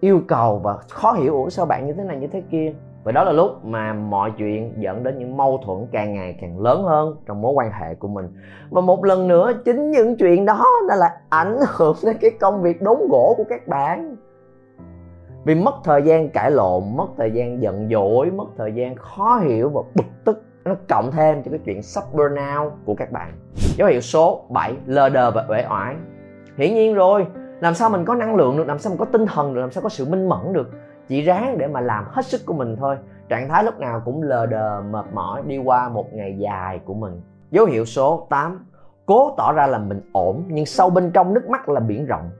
yêu 0.00 0.20
cầu 0.28 0.60
và 0.64 0.76
khó 0.90 1.12
hiểu, 1.12 1.34
ủa, 1.34 1.48
sao 1.48 1.66
bạn 1.66 1.86
như 1.86 1.92
thế 1.92 2.04
này, 2.04 2.16
như 2.16 2.26
thế 2.26 2.42
kia? 2.50 2.74
Và 3.08 3.12
đó 3.12 3.24
là 3.24 3.32
lúc 3.32 3.64
mà 3.64 3.92
mọi 3.92 4.32
chuyện 4.38 4.74
dẫn 4.78 5.02
đến 5.02 5.18
những 5.18 5.36
mâu 5.36 5.60
thuẫn 5.66 5.86
càng 5.92 6.14
ngày 6.14 6.38
càng 6.40 6.60
lớn 6.60 6.82
hơn 6.82 7.16
trong 7.26 7.42
mối 7.42 7.52
quan 7.52 7.70
hệ 7.72 7.94
của 7.94 8.08
mình. 8.08 8.28
Và 8.70 8.80
một 8.80 9.04
lần 9.04 9.28
nữa, 9.28 9.52
chính 9.64 9.90
những 9.90 10.16
chuyện 10.16 10.46
đó 10.46 10.66
đã 10.88 10.96
lại 10.96 11.10
ảnh 11.28 11.58
hưởng 11.68 11.96
đến 12.04 12.16
cái 12.20 12.30
công 12.40 12.62
việc 12.62 12.82
đốn 12.82 12.98
gỗ 13.10 13.34
của 13.36 13.44
các 13.48 13.68
bạn. 13.68 14.16
Vì 15.44 15.54
mất 15.54 15.74
thời 15.84 16.02
gian 16.02 16.28
cãi 16.28 16.50
lộn, 16.50 16.82
mất 16.96 17.06
thời 17.16 17.30
gian 17.30 17.62
giận 17.62 17.88
dỗi, 17.90 18.30
mất 18.30 18.46
thời 18.58 18.72
gian 18.72 18.94
khó 18.96 19.38
hiểu 19.38 19.68
và 19.68 19.82
bực 19.94 20.24
tức, 20.24 20.42
nó 20.64 20.74
cộng 20.88 21.10
thêm 21.10 21.42
cho 21.42 21.50
cái 21.50 21.60
chuyện 21.64 21.82
sắp 21.82 22.04
burnout 22.12 22.72
của 22.84 22.94
các 22.94 23.12
bạn. 23.12 23.32
Dấu 23.76 23.88
hiệu 23.88 24.00
số 24.00 24.40
7 24.48 24.74
lờ 24.86 25.08
đờ 25.08 25.30
và 25.30 25.44
uể 25.48 25.64
oải. 25.70 25.94
Hiển 26.56 26.74
nhiên 26.74 26.94
rồi, 26.94 27.26
làm 27.60 27.74
sao 27.74 27.90
mình 27.90 28.04
có 28.04 28.14
năng 28.14 28.36
lượng 28.36 28.56
được, 28.56 28.66
làm 28.66 28.78
sao 28.78 28.90
mình 28.90 28.98
có 28.98 29.04
tinh 29.04 29.26
thần 29.26 29.54
được, 29.54 29.60
làm 29.60 29.70
sao 29.70 29.82
có 29.82 29.88
sự 29.88 30.06
minh 30.10 30.28
mẫn 30.28 30.52
được? 30.52 30.70
Chỉ 31.08 31.22
ráng 31.22 31.58
để 31.58 31.66
mà 31.66 31.80
làm 31.80 32.04
hết 32.10 32.26
sức 32.26 32.46
của 32.46 32.54
mình 32.54 32.76
thôi. 32.76 32.96
Trạng 33.28 33.48
thái 33.48 33.64
lúc 33.64 33.78
nào 33.78 34.02
cũng 34.04 34.22
lờ 34.22 34.46
đờ, 34.46 34.82
mệt 34.90 35.04
mỏi, 35.12 35.42
đi 35.46 35.58
qua 35.58 35.88
một 35.88 36.12
ngày 36.12 36.36
dài 36.38 36.80
của 36.84 36.94
mình. 36.94 37.20
Dấu 37.50 37.66
hiệu 37.66 37.84
số 37.84 38.26
8 38.30 38.66
cố 39.06 39.34
tỏ 39.36 39.52
ra 39.52 39.66
là 39.66 39.78
mình 39.78 40.00
ổn, 40.12 40.44
nhưng 40.48 40.66
sâu 40.66 40.90
bên 40.90 41.10
trong 41.10 41.34
nước 41.34 41.48
mắt 41.48 41.68
là 41.68 41.80
biển 41.80 42.06
rộng. 42.06 42.30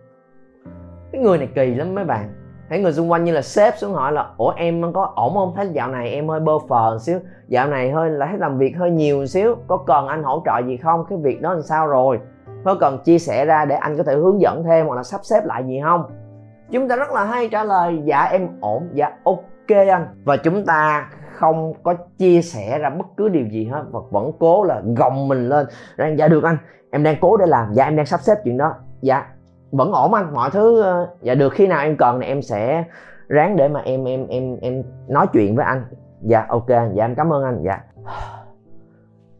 Cái 1.12 1.22
người 1.22 1.38
này 1.38 1.48
kỳ 1.54 1.74
lắm 1.74 1.94
mấy 1.94 2.04
bạn. 2.04 2.28
Thấy 2.68 2.80
người 2.80 2.92
xung 2.92 3.10
quanh 3.10 3.24
như 3.24 3.32
là 3.32 3.42
sếp 3.42 3.78
xuống 3.78 3.94
hỏi 3.94 4.12
là, 4.12 4.30
ủa, 4.36 4.52
em 4.56 4.92
có 4.92 5.12
ổn 5.14 5.34
không? 5.34 5.52
Thấy 5.56 5.68
dạo 5.68 5.88
này 5.88 6.10
em 6.10 6.28
hơi 6.28 6.40
bơ 6.40 6.52
phờ 6.68 6.90
một 6.90 6.98
xíu. 6.98 7.18
Dạo 7.48 7.68
này 7.68 7.90
hơi 7.90 8.10
là 8.10 8.26
thấy 8.26 8.38
làm 8.38 8.58
việc 8.58 8.76
hơi 8.78 8.90
nhiều 8.90 9.18
một 9.18 9.26
xíu. 9.26 9.56
Có 9.66 9.76
cần 9.76 10.06
anh 10.06 10.22
hỗ 10.22 10.42
trợ 10.44 10.66
gì 10.66 10.76
không? 10.76 11.04
Cái 11.08 11.18
việc 11.22 11.42
đó 11.42 11.52
làm 11.52 11.62
sao 11.62 11.86
rồi? 11.86 12.20
Có 12.64 12.76
cần 12.80 12.98
chia 13.04 13.18
sẻ 13.18 13.44
ra 13.44 13.64
để 13.64 13.74
anh 13.76 13.96
có 13.96 14.02
thể 14.02 14.14
hướng 14.14 14.40
dẫn 14.40 14.64
thêm 14.64 14.86
hoặc 14.86 14.94
là 14.94 15.02
sắp 15.02 15.20
xếp 15.24 15.40
lại 15.44 15.64
gì 15.66 15.80
không? 15.84 16.04
Chúng 16.70 16.88
ta 16.88 16.96
rất 16.96 17.10
là 17.10 17.24
hay 17.24 17.48
trả 17.48 17.64
lời 17.64 18.00
dạ 18.04 18.22
em 18.22 18.48
ổn 18.60 18.88
dạ 18.92 19.10
ok 19.24 19.68
anh. 19.68 20.06
Và 20.24 20.36
chúng 20.36 20.66
ta 20.66 21.10
không 21.34 21.72
có 21.82 21.94
chia 22.18 22.42
sẻ 22.42 22.78
ra 22.78 22.90
bất 22.90 23.06
cứ 23.16 23.28
điều 23.28 23.46
gì 23.46 23.64
hết, 23.66 23.84
và 23.90 24.00
vẫn 24.10 24.32
cố 24.38 24.64
là 24.64 24.82
gồng 24.96 25.28
mình 25.28 25.48
lên. 25.48 25.66
Rằng 25.96 26.18
dạ 26.18 26.28
được 26.28 26.44
anh, 26.44 26.56
em 26.90 27.02
đang 27.02 27.16
cố 27.20 27.36
để 27.36 27.46
làm. 27.46 27.72
Dạ 27.72 27.84
em 27.84 27.96
đang 27.96 28.06
sắp 28.06 28.20
xếp 28.20 28.34
chuyện 28.44 28.56
đó. 28.58 28.74
Dạ 29.00 29.26
vẫn 29.70 29.92
ổn 29.92 30.14
anh, 30.14 30.34
mọi 30.34 30.50
thứ 30.50 30.82
ờ, 30.82 31.08
dạ 31.22 31.34
được. 31.34 31.52
Khi 31.52 31.66
nào 31.66 31.80
em 31.80 31.96
cần 31.96 32.20
thì 32.20 32.26
em 32.26 32.42
sẽ 32.42 32.84
ráng 33.28 33.56
để 33.56 33.68
mà 33.68 33.80
em 33.80 34.04
em 34.04 34.26
em 34.26 34.56
em 34.60 34.82
nói 35.08 35.26
chuyện 35.32 35.56
với 35.56 35.64
anh. 35.64 35.84
Dạ 36.22 36.46
ok 36.48 36.68
dạ 36.68 37.04
em 37.04 37.14
cảm 37.14 37.32
ơn 37.32 37.44
anh. 37.44 37.62
Dạ 37.64 37.80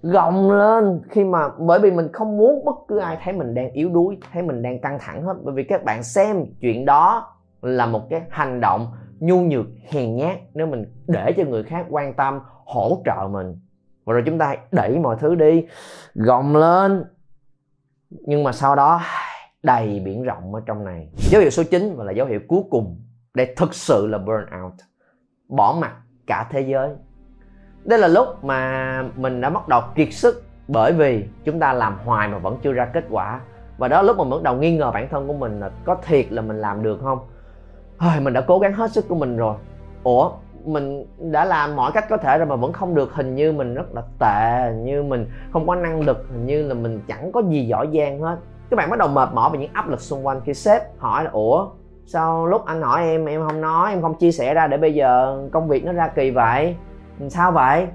gồng 0.02 0.50
lên 0.50 1.00
khi 1.10 1.24
mà 1.24 1.48
bởi 1.58 1.80
vì 1.80 1.90
mình 1.90 2.08
không 2.12 2.36
muốn 2.36 2.64
bất 2.64 2.76
cứ 2.88 2.98
ai 2.98 3.18
thấy 3.24 3.34
mình 3.34 3.54
đang 3.54 3.72
yếu 3.72 3.88
đuối 3.88 4.18
thấy 4.32 4.42
mình 4.42 4.62
đang 4.62 4.80
căng 4.80 4.98
thẳng 5.00 5.22
hết. 5.22 5.34
Bởi 5.42 5.54
vì 5.54 5.64
các 5.64 5.84
bạn 5.84 6.02
xem 6.02 6.44
chuyện 6.60 6.84
đó 6.84 7.34
là 7.62 7.86
một 7.86 8.10
cái 8.10 8.22
hành 8.30 8.60
động 8.60 8.86
nhu 9.20 9.40
nhược 9.40 9.66
hèn 9.90 10.16
nhát 10.16 10.36
nếu 10.54 10.66
mình 10.66 10.84
để 11.06 11.34
cho 11.36 11.44
người 11.44 11.62
khác 11.62 11.86
quan 11.90 12.14
tâm 12.14 12.40
hỗ 12.66 13.02
trợ 13.04 13.28
mình. 13.30 13.56
Và 14.04 14.12
rồi 14.12 14.22
chúng 14.26 14.38
ta 14.38 14.56
đẩy 14.72 14.98
mọi 14.98 15.16
thứ 15.20 15.34
đi 15.34 15.66
gồng 16.14 16.56
lên. 16.56 17.04
Nhưng 18.10 18.44
mà 18.44 18.52
sau 18.52 18.76
đó 18.76 19.00
đầy 19.62 20.00
biển 20.04 20.22
rộng 20.22 20.54
ở 20.54 20.60
trong 20.66 20.84
này. 20.84 21.08
Dấu 21.16 21.40
hiệu 21.40 21.50
số 21.50 21.62
9 21.70 21.96
và 21.96 22.04
là 22.04 22.12
dấu 22.12 22.26
hiệu 22.26 22.40
cuối 22.48 22.62
cùng 22.70 23.00
để 23.34 23.54
thực 23.56 23.74
sự 23.74 24.06
là 24.06 24.18
burn 24.18 24.62
out, 24.64 24.72
bỏ 25.48 25.76
mặt 25.80 25.96
cả 26.26 26.48
thế 26.50 26.60
giới 26.60 26.90
đây 27.88 27.98
là 27.98 28.08
lúc 28.08 28.44
mà 28.44 29.04
mình 29.16 29.40
đã 29.40 29.50
bắt 29.50 29.68
đầu 29.68 29.80
kiệt 29.94 30.08
sức 30.12 30.42
bởi 30.68 30.92
vì 30.92 31.24
chúng 31.44 31.60
ta 31.60 31.72
làm 31.72 31.98
hoài 32.04 32.28
mà 32.28 32.38
vẫn 32.38 32.58
chưa 32.62 32.72
ra 32.72 32.84
kết 32.84 33.04
quả. 33.10 33.40
Và 33.78 33.88
đó 33.88 34.02
lúc 34.02 34.16
mà 34.16 34.24
mình 34.24 34.30
bắt 34.30 34.42
đầu 34.42 34.56
nghi 34.56 34.76
ngờ 34.76 34.90
bản 34.90 35.08
thân 35.10 35.26
của 35.26 35.32
mình 35.32 35.60
là 35.60 35.70
có 35.84 35.96
thiệt 36.06 36.32
là 36.32 36.42
mình 36.42 36.60
làm 36.60 36.82
được 36.82 37.00
không? 37.02 37.18
Hơi, 37.98 38.20
mình 38.20 38.32
đã 38.32 38.40
cố 38.40 38.58
gắng 38.58 38.72
hết 38.72 38.92
sức 38.92 39.08
của 39.08 39.14
mình 39.14 39.36
rồi. 39.36 39.54
Ủa 40.02 40.30
mình 40.64 41.06
đã 41.18 41.44
làm 41.44 41.76
mọi 41.76 41.92
cách 41.92 42.06
có 42.08 42.16
thể 42.16 42.38
rồi 42.38 42.46
mà 42.46 42.56
vẫn 42.56 42.72
không 42.72 42.94
được. 42.94 43.14
Hình 43.14 43.34
như 43.34 43.52
mình 43.52 43.74
rất 43.74 43.94
là 43.94 44.02
tệ 44.18 44.72
như 44.76 45.02
mình 45.02 45.26
không 45.52 45.66
có 45.66 45.74
năng 45.74 46.00
lực 46.00 46.26
hình 46.30 46.46
như 46.46 46.68
là 46.68 46.74
mình 46.74 47.00
chẳng 47.08 47.32
có 47.32 47.42
gì 47.48 47.66
giỏi 47.66 47.88
giang 47.94 48.20
hết. 48.20 48.36
Các 48.70 48.76
bạn 48.76 48.90
bắt 48.90 48.98
đầu 48.98 49.08
mệt 49.08 49.28
mỏi 49.32 49.50
về 49.52 49.58
những 49.58 49.72
áp 49.72 49.88
lực 49.88 50.00
xung 50.00 50.26
quanh 50.26 50.40
khi 50.44 50.54
sếp 50.54 50.82
hỏi 50.98 51.24
là 51.24 51.30
ủa 51.30 51.68
sao 52.06 52.46
lúc 52.46 52.64
anh 52.64 52.82
hỏi 52.82 53.02
em 53.02 53.26
em 53.26 53.46
không 53.46 53.60
nói 53.60 53.90
em 53.90 54.02
không 54.02 54.14
chia 54.14 54.32
sẻ 54.32 54.54
ra 54.54 54.66
để 54.66 54.76
bây 54.76 54.94
giờ 54.94 55.38
công 55.52 55.68
việc 55.68 55.84
nó 55.84 55.92
ra 55.92 56.08
kỳ 56.08 56.30
vậy? 56.30 56.76
Sao 57.30 57.52
vậy? 57.52 57.86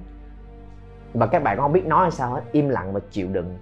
Và 1.14 1.28
các 1.28 1.44
bạn 1.44 1.58
không 1.58 1.74
biết 1.74 1.86
nói 1.86 2.12
sao 2.12 2.34
hết? 2.34 2.42
Im 2.52 2.70
lặng 2.70 2.94
và 2.94 3.00
chịu 3.12 3.28
đựng. 3.32 3.58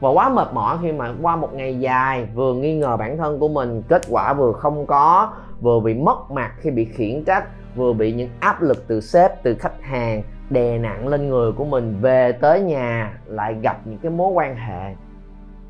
Và 0.00 0.08
quá 0.08 0.28
mệt 0.28 0.48
mỏi 0.52 0.78
khi 0.82 0.92
mà 0.92 1.14
qua 1.22 1.36
một 1.36 1.54
ngày 1.54 1.78
dài 1.78 2.28
vừa 2.34 2.54
nghi 2.54 2.78
ngờ 2.78 2.96
bản 2.96 3.16
thân 3.16 3.38
của 3.38 3.48
mình, 3.48 3.82
kết 3.88 4.02
quả 4.10 4.32
vừa 4.32 4.52
không 4.52 4.86
có, 4.86 5.32
vừa 5.60 5.80
bị 5.80 5.94
mất 5.94 6.30
mặt 6.30 6.52
khi 6.58 6.70
bị 6.70 6.84
khiển 6.84 7.24
trách, 7.24 7.44
vừa 7.76 7.92
bị 7.92 8.12
những 8.12 8.30
áp 8.40 8.62
lực 8.62 8.88
từ 8.88 9.00
sếp, 9.00 9.42
từ 9.42 9.54
khách 9.54 9.82
hàng 9.82 10.22
đè 10.50 10.78
nặng 10.78 11.08
lên 11.08 11.28
người 11.28 11.52
của 11.52 11.64
mình 11.64 11.98
về 12.00 12.32
tới 12.32 12.60
nhà, 12.60 13.18
lại 13.26 13.54
gặp 13.62 13.80
những 13.84 13.98
cái 13.98 14.12
mối 14.12 14.32
quan 14.32 14.56
hệ. 14.56 14.94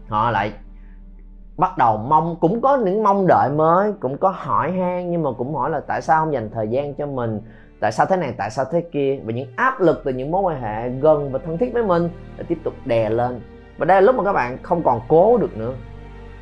Họ 0.09 0.31
lại 0.31 0.53
bắt 1.57 1.79
đầu 1.79 1.97
mong, 1.97 2.37
cũng 2.41 2.61
có 2.61 2.77
những 2.77 3.03
mong 3.03 3.27
đợi 3.29 3.51
mới, 3.51 3.93
cũng 4.01 4.19
có 4.19 4.35
hỏi 4.37 4.73
han, 4.73 5.11
nhưng 5.11 5.23
mà 5.23 5.31
cũng 5.39 5.55
hỏi 5.55 5.71
là 5.71 5.81
tại 5.81 6.03
sao 6.03 6.25
không 6.25 6.33
dành 6.33 6.51
thời 6.51 6.69
gian 6.69 6.95
cho 6.95 7.07
mình? 7.07 7.41
Tại 7.81 7.93
sao 7.93 8.07
thế 8.07 8.17
này, 8.17 8.35
tại 8.37 8.51
sao 8.51 8.65
thế 8.73 8.81
kia? 8.93 9.19
Và 9.25 9.33
những 9.33 9.49
áp 9.57 9.81
lực 9.81 10.03
từ 10.05 10.13
những 10.13 10.31
mối 10.31 10.43
quan 10.43 10.63
hệ 10.63 10.89
gần 10.89 11.33
và 11.33 11.39
thân 11.39 11.59
thiết 11.59 11.73
với 11.73 11.83
mình 11.83 12.09
để 12.37 12.45
tiếp 12.49 12.59
tục 12.65 12.75
đè 12.85 13.11
lên. 13.11 13.41
Và 13.79 13.87
đây 13.87 14.03
là 14.03 14.07
lúc 14.07 14.17
mà 14.17 14.25
các 14.25 14.33
bạn 14.33 14.59
không 14.63 14.83
còn 14.83 15.01
cố 15.09 15.37
được 15.37 15.57
nữa. 15.57 15.73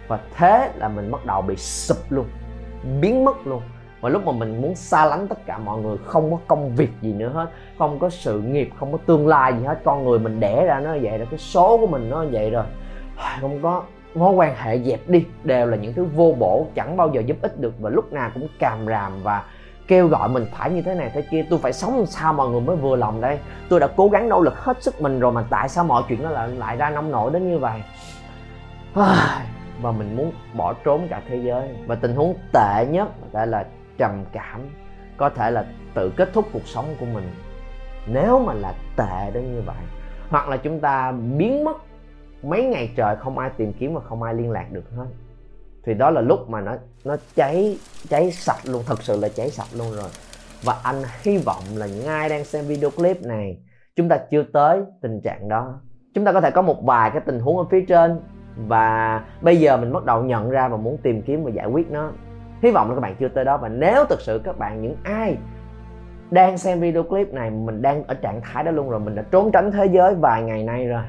Và 0.09 0.19
thế 0.37 0.71
là 0.77 0.89
mình 0.89 1.11
bắt 1.11 1.27
đầu 1.27 1.43
bị 1.43 1.57
sụp 1.57 1.99
luôn, 2.11 2.27
biến 3.01 3.25
mất 3.25 3.47
luôn. 3.47 3.63
Và 4.01 4.09
lúc 4.09 4.27
mà 4.27 4.33
mình 4.33 4.63
muốn 4.63 4.75
xa 4.75 5.07
lánh 5.07 5.29
tất 5.29 5.47
cả 5.47 5.59
mọi 5.59 5.81
người, 5.81 5.97
không 6.05 6.31
có 6.31 6.39
công 6.47 6.77
việc 6.77 6.91
gì 7.01 7.13
nữa 7.13 7.29
hết, 7.29 7.47
không 7.79 7.99
có 7.99 8.11
sự 8.11 8.41
nghiệp, 8.41 8.71
không 8.79 8.93
có 8.93 8.99
tương 9.07 9.29
lai 9.29 9.53
gì 9.59 9.65
hết, 9.65 9.81
con 9.85 10.05
người 10.05 10.19
mình 10.19 10.41
đẻ 10.41 10.65
ra 10.67 10.81
nó 10.81 10.91
vậy 10.91 11.19
rồi, 11.19 11.27
cái 11.31 11.39
số 11.39 11.79
của 11.79 11.87
mình 11.87 12.11
nó 12.11 12.25
vậy 12.31 12.51
rồi. 12.51 12.65
Không 13.41 13.63
có 13.63 13.83
mối 14.15 14.35
quan 14.35 14.55
hệ 14.57 14.79
dẹp 14.79 15.09
đi, 15.09 15.25
đều 15.45 15.67
là 15.67 15.77
những 15.77 15.95
thứ 15.95 16.05
vô 16.05 16.35
bổ, 16.39 16.67
chẳng 16.75 16.97
bao 16.97 17.11
giờ 17.15 17.21
giúp 17.27 17.37
ích 17.43 17.61
được. 17.61 17.75
Và 17.81 17.91
lúc 17.91 18.13
nào 18.13 18.31
cũng 18.35 18.49
càm 18.59 18.87
ràm 18.87 19.13
và 19.23 19.45
kêu 19.89 20.09
gọi 20.09 20.29
mình 20.29 20.47
phải 20.53 20.71
như 20.71 20.83
thế 20.83 20.95
này 20.95 21.11
thế 21.15 21.23
kia. 21.23 21.45
Tôi 21.51 21.59
phải 21.59 21.73
sống 21.73 22.07
sao 22.07 22.33
mọi 22.33 22.49
người 22.49 22.61
mới 22.61 22.77
vừa 22.77 22.97
lòng 22.97 23.21
đây? 23.21 23.39
Tôi 23.69 23.81
đã 23.81 23.89
cố 23.97 24.09
gắng 24.09 24.29
nỗ 24.29 24.41
lực 24.41 24.55
hết 24.59 24.83
sức 24.83 25.01
mình 25.01 25.21
rồi 25.21 25.33
mà 25.33 25.45
tại 25.51 25.69
sao 25.69 25.85
mọi 25.85 26.03
chuyện 26.09 26.23
nó 26.23 26.31
lại 26.31 26.49
lại 26.49 26.77
ra 26.77 26.91
nông 26.91 27.11
nổi 27.11 27.31
đến 27.33 27.51
như 27.51 27.59
vậy? 27.59 27.83
Và 28.95 29.93
mình 29.93 30.17
muốn 30.17 30.33
bỏ 30.55 30.75
trốn 30.85 31.07
cả 31.11 31.23
thế 31.29 31.37
giới. 31.37 31.69
Và 31.87 31.95
tình 31.95 32.15
huống 32.15 32.35
tệ 32.53 32.87
nhất 32.91 33.09
có 33.21 33.27
thể 33.39 33.47
là 33.47 33.67
trầm 33.99 34.25
cảm, 34.33 34.61
có 35.17 35.31
thể 35.31 35.51
là 35.51 35.65
tự 35.95 36.11
kết 36.17 36.31
thúc 36.33 36.49
cuộc 36.53 36.67
sống 36.67 36.95
của 37.01 37.07
mình. 37.07 37.35
Nếu 38.07 38.45
mà 38.47 38.53
là 38.53 38.73
tệ 38.97 39.31
đến 39.35 39.55
như 39.55 39.63
vậy, 39.67 39.77
hoặc 40.31 40.49
là 40.49 40.57
chúng 40.57 40.81
ta 40.81 41.13
biến 41.13 41.65
mất 41.65 41.77
mấy 42.43 42.65
ngày 42.65 42.91
trời, 42.97 43.17
không 43.17 43.39
ai 43.39 43.51
tìm 43.57 43.73
kiếm 43.73 43.95
và 43.95 44.01
không 44.01 44.23
ai 44.23 44.35
liên 44.35 44.51
lạc 44.51 44.67
được 44.71 44.85
hết 44.97 45.07
thì 45.85 45.95
đó 45.95 46.11
là 46.11 46.21
lúc 46.21 46.49
mà 46.49 46.61
nó 46.61 46.77
nó 47.05 47.17
cháy 47.35 47.79
cháy 48.09 48.31
sạch 48.31 48.61
luôn, 48.65 48.83
thật 48.87 49.03
sự 49.03 49.21
là 49.21 49.29
cháy 49.29 49.51
sạch 49.51 49.69
luôn 49.79 49.93
rồi. 49.97 50.11
Và 50.65 50.75
anh 50.83 51.03
hy 51.23 51.39
vọng 51.39 51.63
là 51.77 51.87
những 51.87 52.07
ai 52.07 52.29
đang 52.29 52.45
xem 52.45 52.65
video 52.65 52.91
clip 52.91 53.23
này, 53.23 53.59
chúng 53.97 54.09
ta 54.09 54.19
chưa 54.31 54.43
tới 54.53 54.81
tình 55.03 55.21
trạng 55.21 55.49
đó. 55.49 55.81
Chúng 56.15 56.25
ta 56.25 56.33
có 56.33 56.41
thể 56.41 56.51
có 56.51 56.63
một 56.63 56.85
vài 56.85 57.11
cái 57.11 57.21
tình 57.27 57.41
huống 57.41 57.59
ở 57.59 57.65
phía 57.71 57.85
trên 57.89 58.21
và 58.57 59.25
bây 59.41 59.57
giờ 59.57 59.77
mình 59.77 59.93
bắt 59.93 60.05
đầu 60.05 60.23
nhận 60.23 60.51
ra 60.51 60.69
và 60.69 60.77
muốn 60.77 60.99
tìm 61.03 61.23
kiếm 61.23 61.45
và 61.45 61.51
giải 61.51 61.67
quyết 61.67 61.91
nó. 61.91 62.13
Hy 62.63 62.71
vọng 62.71 62.89
là 62.89 62.95
các 62.95 63.01
bạn 63.01 63.17
chưa 63.21 63.29
tới 63.29 63.45
đó 63.45 63.57
và 63.57 63.69
nếu 63.69 64.05
thực 64.05 64.21
sự 64.21 64.41
các 64.45 64.59
bạn, 64.59 64.83
những 64.83 64.97
ai 65.03 65.37
đang 66.31 66.59
xem 66.59 66.81
video 66.81 67.03
clip 67.03 67.29
này, 67.33 67.51
mình 67.51 67.83
đang 67.83 68.05
ở 68.05 68.15
trạng 68.15 68.41
thái 68.41 68.65
đó 68.65 68.71
luôn 68.71 68.91
rồi, 68.91 69.01
mình 69.01 69.15
đã 69.15 69.23
trốn 69.31 69.53
tránh 69.53 69.73
thế 69.73 69.87
giới 69.87 70.15
vài 70.15 70.43
ngày 70.43 70.63
nay 70.63 70.87
rồi. 70.87 71.03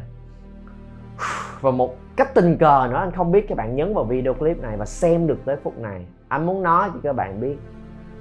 Và 1.61 1.71
một 1.71 1.95
cách 2.19 2.33
tình 2.33 2.57
cờ 2.57 2.87
nữa. 2.89 2.97
Anh 2.97 3.11
không 3.11 3.31
biết 3.31 3.45
các 3.47 3.57
bạn 3.57 3.75
nhấn 3.75 3.93
vào 3.93 4.03
video 4.03 4.33
clip 4.33 4.57
này 4.61 4.77
và 4.77 4.85
xem 4.85 5.27
được 5.27 5.39
tới 5.45 5.55
phút 5.63 5.77
này. 5.77 6.05
Anh 6.27 6.45
muốn 6.45 6.63
nói 6.63 6.89
cho 6.93 6.99
các 7.03 7.13
bạn 7.13 7.41
biết, 7.41 7.57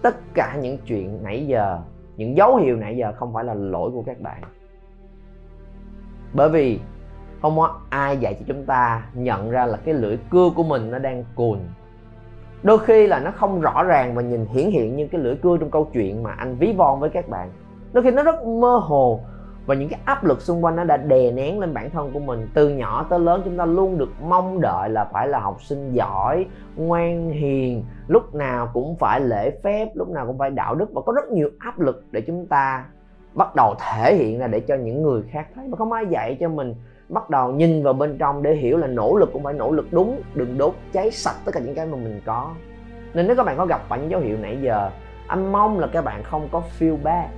tất 0.02 0.17
cả 0.35 0.57
những 0.61 0.78
chuyện 0.87 1.19
nãy 1.23 1.47
giờ, 1.47 1.78
những 2.17 2.37
dấu 2.37 2.57
hiệu 2.57 2.76
nãy 2.76 2.97
giờ 2.97 3.12
không 3.17 3.33
phải 3.35 3.45
là 3.45 3.55
lỗi 3.55 3.90
của 3.90 4.02
các 4.07 4.21
bạn. 4.21 4.43
Bởi 6.33 6.49
vì 6.49 6.81
không 7.43 7.57
có 7.57 7.81
ai 7.90 8.17
dạy 8.17 8.35
cho 8.35 8.45
chúng 8.49 8.64
ta 8.64 9.02
nhận 9.14 9.50
ra 9.50 9.67
là 9.67 9.76
cái 9.85 9.95
lưỡi 9.95 10.19
cưa 10.31 10.50
của 10.57 10.62
mình 10.62 10.90
nó 10.90 10.99
đang 10.99 11.25
cùn. 11.35 11.59
Đôi 12.62 12.78
khi 12.78 13.07
là 13.07 13.21
nó 13.21 13.31
không 13.31 13.61
rõ 13.61 13.83
ràng 13.83 14.14
và 14.14 14.23
nhìn 14.23 14.47
hiển 14.47 14.71
hiện 14.71 14.97
như 14.97 15.09
cái 15.09 15.21
lưỡi 15.21 15.35
cưa 15.35 15.57
trong 15.57 15.71
câu 15.71 15.90
chuyện 15.93 16.23
mà 16.23 16.31
anh 16.31 16.57
ví 16.57 16.75
von 16.76 17.00
với 17.00 17.11
các 17.11 17.28
bạn. 17.28 17.50
Đôi 17.93 18.05
khi 18.05 18.11
nó 18.11 18.23
rất 18.23 18.47
mơ 18.47 18.76
hồ 18.76 19.21
và 19.68 19.75
những 19.75 19.88
cái 19.88 20.00
áp 20.04 20.25
lực 20.25 20.40
xung 20.40 20.64
quanh 20.64 20.76
nó 20.76 20.84
đã 20.84 20.96
đè 20.96 21.30
nén 21.30 21.60
lên 21.60 21.75
bản 21.75 21.90
thân 21.90 22.10
của 22.12 22.18
mình. 22.18 22.48
Từ 22.54 22.68
nhỏ 22.68 23.06
tới 23.10 23.18
lớn 23.18 23.42
chúng 23.44 23.56
ta 23.56 23.64
luôn 23.64 23.98
được 23.98 24.08
mong 24.22 24.60
đợi 24.60 24.88
là 24.90 25.04
phải 25.04 25.28
là 25.28 25.38
học 25.38 25.62
sinh 25.62 25.92
giỏi, 25.92 26.46
ngoan 26.76 27.30
hiền, 27.30 27.84
lúc 28.06 28.34
nào 28.34 28.70
cũng 28.72 28.96
phải 28.96 29.20
lễ 29.20 29.50
phép, 29.64 29.88
lúc 29.94 30.08
nào 30.08 30.26
cũng 30.26 30.38
phải 30.38 30.50
đạo 30.50 30.75
đức. 30.75 30.87
Và 30.92 31.02
có 31.06 31.12
rất 31.12 31.28
nhiều 31.30 31.50
áp 31.58 31.80
lực 31.80 32.04
để 32.10 32.20
chúng 32.20 32.46
ta 32.46 32.84
bắt 33.34 33.54
đầu 33.54 33.75
thể 33.78 34.14
hiện 34.14 34.38
ra 34.38 34.46
để 34.46 34.60
cho 34.60 34.75
những 34.75 35.02
người 35.02 35.22
khác 35.30 35.46
thấy. 35.54 35.68
Mà 35.68 35.76
không 35.76 35.92
ai 35.92 36.06
dạy 36.06 36.37
cho 36.40 36.48
mình 36.48 36.75
bắt 37.08 37.30
đầu 37.30 37.52
nhìn 37.52 37.82
vào 37.82 37.92
bên 37.92 38.18
trong 38.18 38.42
để 38.42 38.54
hiểu 38.54 38.76
là 38.76 38.87
nỗ 38.87 39.16
lực 39.16 39.32
cũng 39.32 39.42
phải 39.42 39.54
nỗ 39.54 39.72
lực 39.72 39.87
đúng, 39.90 40.22
đừng 40.34 40.58
đốt 40.58 40.75
cháy 40.92 41.10
sạch 41.10 41.37
tất 41.44 41.52
cả 41.54 41.60
những 41.60 41.75
cái 41.75 41.87
mà 41.87 41.96
mình 41.96 42.20
có. 42.26 42.50
Nên 43.14 43.26
nếu 43.26 43.37
các 43.37 43.46
bạn 43.46 43.56
có 43.56 43.66
gặp 43.66 43.80
phải 43.88 43.98
những 43.98 44.10
dấu 44.10 44.20
hiệu 44.20 44.37
nãy 44.40 44.58
giờ, 44.62 44.90
anh 45.26 45.52
mong 45.52 45.78
là 45.78 45.87
các 45.87 46.04
bạn 46.04 46.22
không 46.22 46.48
có 46.52 46.62
feel 46.78 46.96
bad 47.02 47.30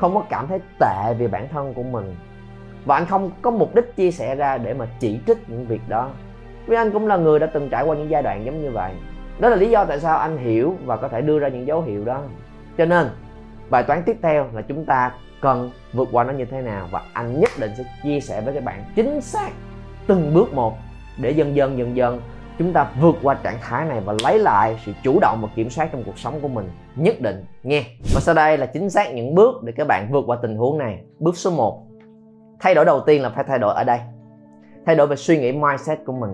không 0.00 0.14
có 0.14 0.22
cảm 0.28 0.46
thấy 0.46 0.58
tệ 0.80 1.14
về 1.18 1.28
bản 1.28 1.48
thân 1.48 1.74
của 1.74 1.82
mình. 1.82 2.16
Và 2.84 2.96
anh 2.96 3.06
không 3.06 3.30
có 3.42 3.50
mục 3.50 3.74
đích 3.74 3.96
chia 3.96 4.10
sẻ 4.10 4.34
ra 4.34 4.58
để 4.58 4.74
mà 4.74 4.86
chỉ 5.00 5.20
trích 5.26 5.50
những 5.50 5.66
việc 5.66 5.80
đó. 5.88 6.10
Vì 6.66 6.76
anh 6.76 6.90
cũng 6.90 7.06
là 7.06 7.16
người 7.16 7.38
đã 7.38 7.46
từng 7.46 7.68
trải 7.68 7.84
qua 7.84 7.96
những 7.96 8.10
giai 8.10 8.22
đoạn 8.22 8.44
giống 8.44 8.62
như 8.62 8.70
vậy. 8.70 8.92
Đó 9.38 9.48
là 9.48 9.56
lý 9.56 9.70
do 9.70 9.84
tại 9.84 10.00
sao 10.00 10.18
anh 10.18 10.38
hiểu 10.38 10.74
và 10.84 10.96
có 10.96 11.08
thể 11.08 11.20
đưa 11.20 11.38
ra 11.38 11.48
những 11.48 11.66
dấu 11.66 11.82
hiệu 11.82 12.04
đó. 12.04 12.22
Cho 12.78 12.84
nên, 12.84 13.08
bài 13.70 13.82
toán 13.82 14.02
tiếp 14.02 14.16
theo 14.22 14.46
là 14.52 14.62
chúng 14.62 14.84
ta 14.84 15.12
cần 15.40 15.70
vượt 15.92 16.08
qua 16.12 16.24
nó 16.24 16.32
như 16.32 16.44
thế 16.44 16.62
nào 16.62 16.88
và 16.90 17.02
anh 17.12 17.40
nhất 17.40 17.50
định 17.58 17.70
sẽ 17.78 17.84
chia 18.02 18.20
sẻ 18.20 18.40
với 18.40 18.54
các 18.54 18.64
bạn 18.64 18.84
chính 18.96 19.20
xác 19.20 19.50
từng 20.06 20.34
bước 20.34 20.54
một 20.54 20.78
để 21.18 21.30
dần 21.30 21.56
dần 21.56 21.78
dần 21.78 21.96
dần 21.96 22.20
chúng 22.58 22.72
ta 22.72 22.90
vượt 23.00 23.14
qua 23.22 23.34
trạng 23.42 23.58
thái 23.60 23.86
này 23.86 24.00
và 24.04 24.14
lấy 24.24 24.38
lại 24.38 24.80
sự 24.86 24.92
chủ 25.02 25.20
động 25.20 25.38
và 25.42 25.48
kiểm 25.54 25.70
soát 25.70 25.88
trong 25.92 26.02
cuộc 26.06 26.18
sống 26.18 26.40
của 26.42 26.48
mình. 26.48 26.68
Nhất 26.96 27.20
định, 27.20 27.44
nghe. 27.62 27.84
Và 28.14 28.20
sau 28.20 28.34
đây 28.34 28.58
là 28.58 28.66
chính 28.66 28.90
xác 28.90 29.14
những 29.14 29.34
bước 29.34 29.62
để 29.62 29.72
các 29.76 29.86
bạn 29.86 30.12
vượt 30.12 30.24
qua 30.26 30.38
tình 30.42 30.56
huống 30.56 30.78
này. 30.78 31.02
Bước 31.18 31.36
số 31.36 31.50
1 31.50 31.86
thay 32.60 32.74
đổi 32.74 32.84
đầu 32.84 33.00
tiên 33.06 33.22
là 33.22 33.30
phải 33.30 33.44
thay 33.48 33.58
đổi 33.58 33.74
ở 33.74 33.84
đây. 33.84 33.98
Thay 34.86 34.96
đổi 34.96 35.06
về 35.06 35.16
suy 35.16 35.38
nghĩ 35.38 35.52
mindset 35.52 35.98
của 36.04 36.12
mình. 36.12 36.30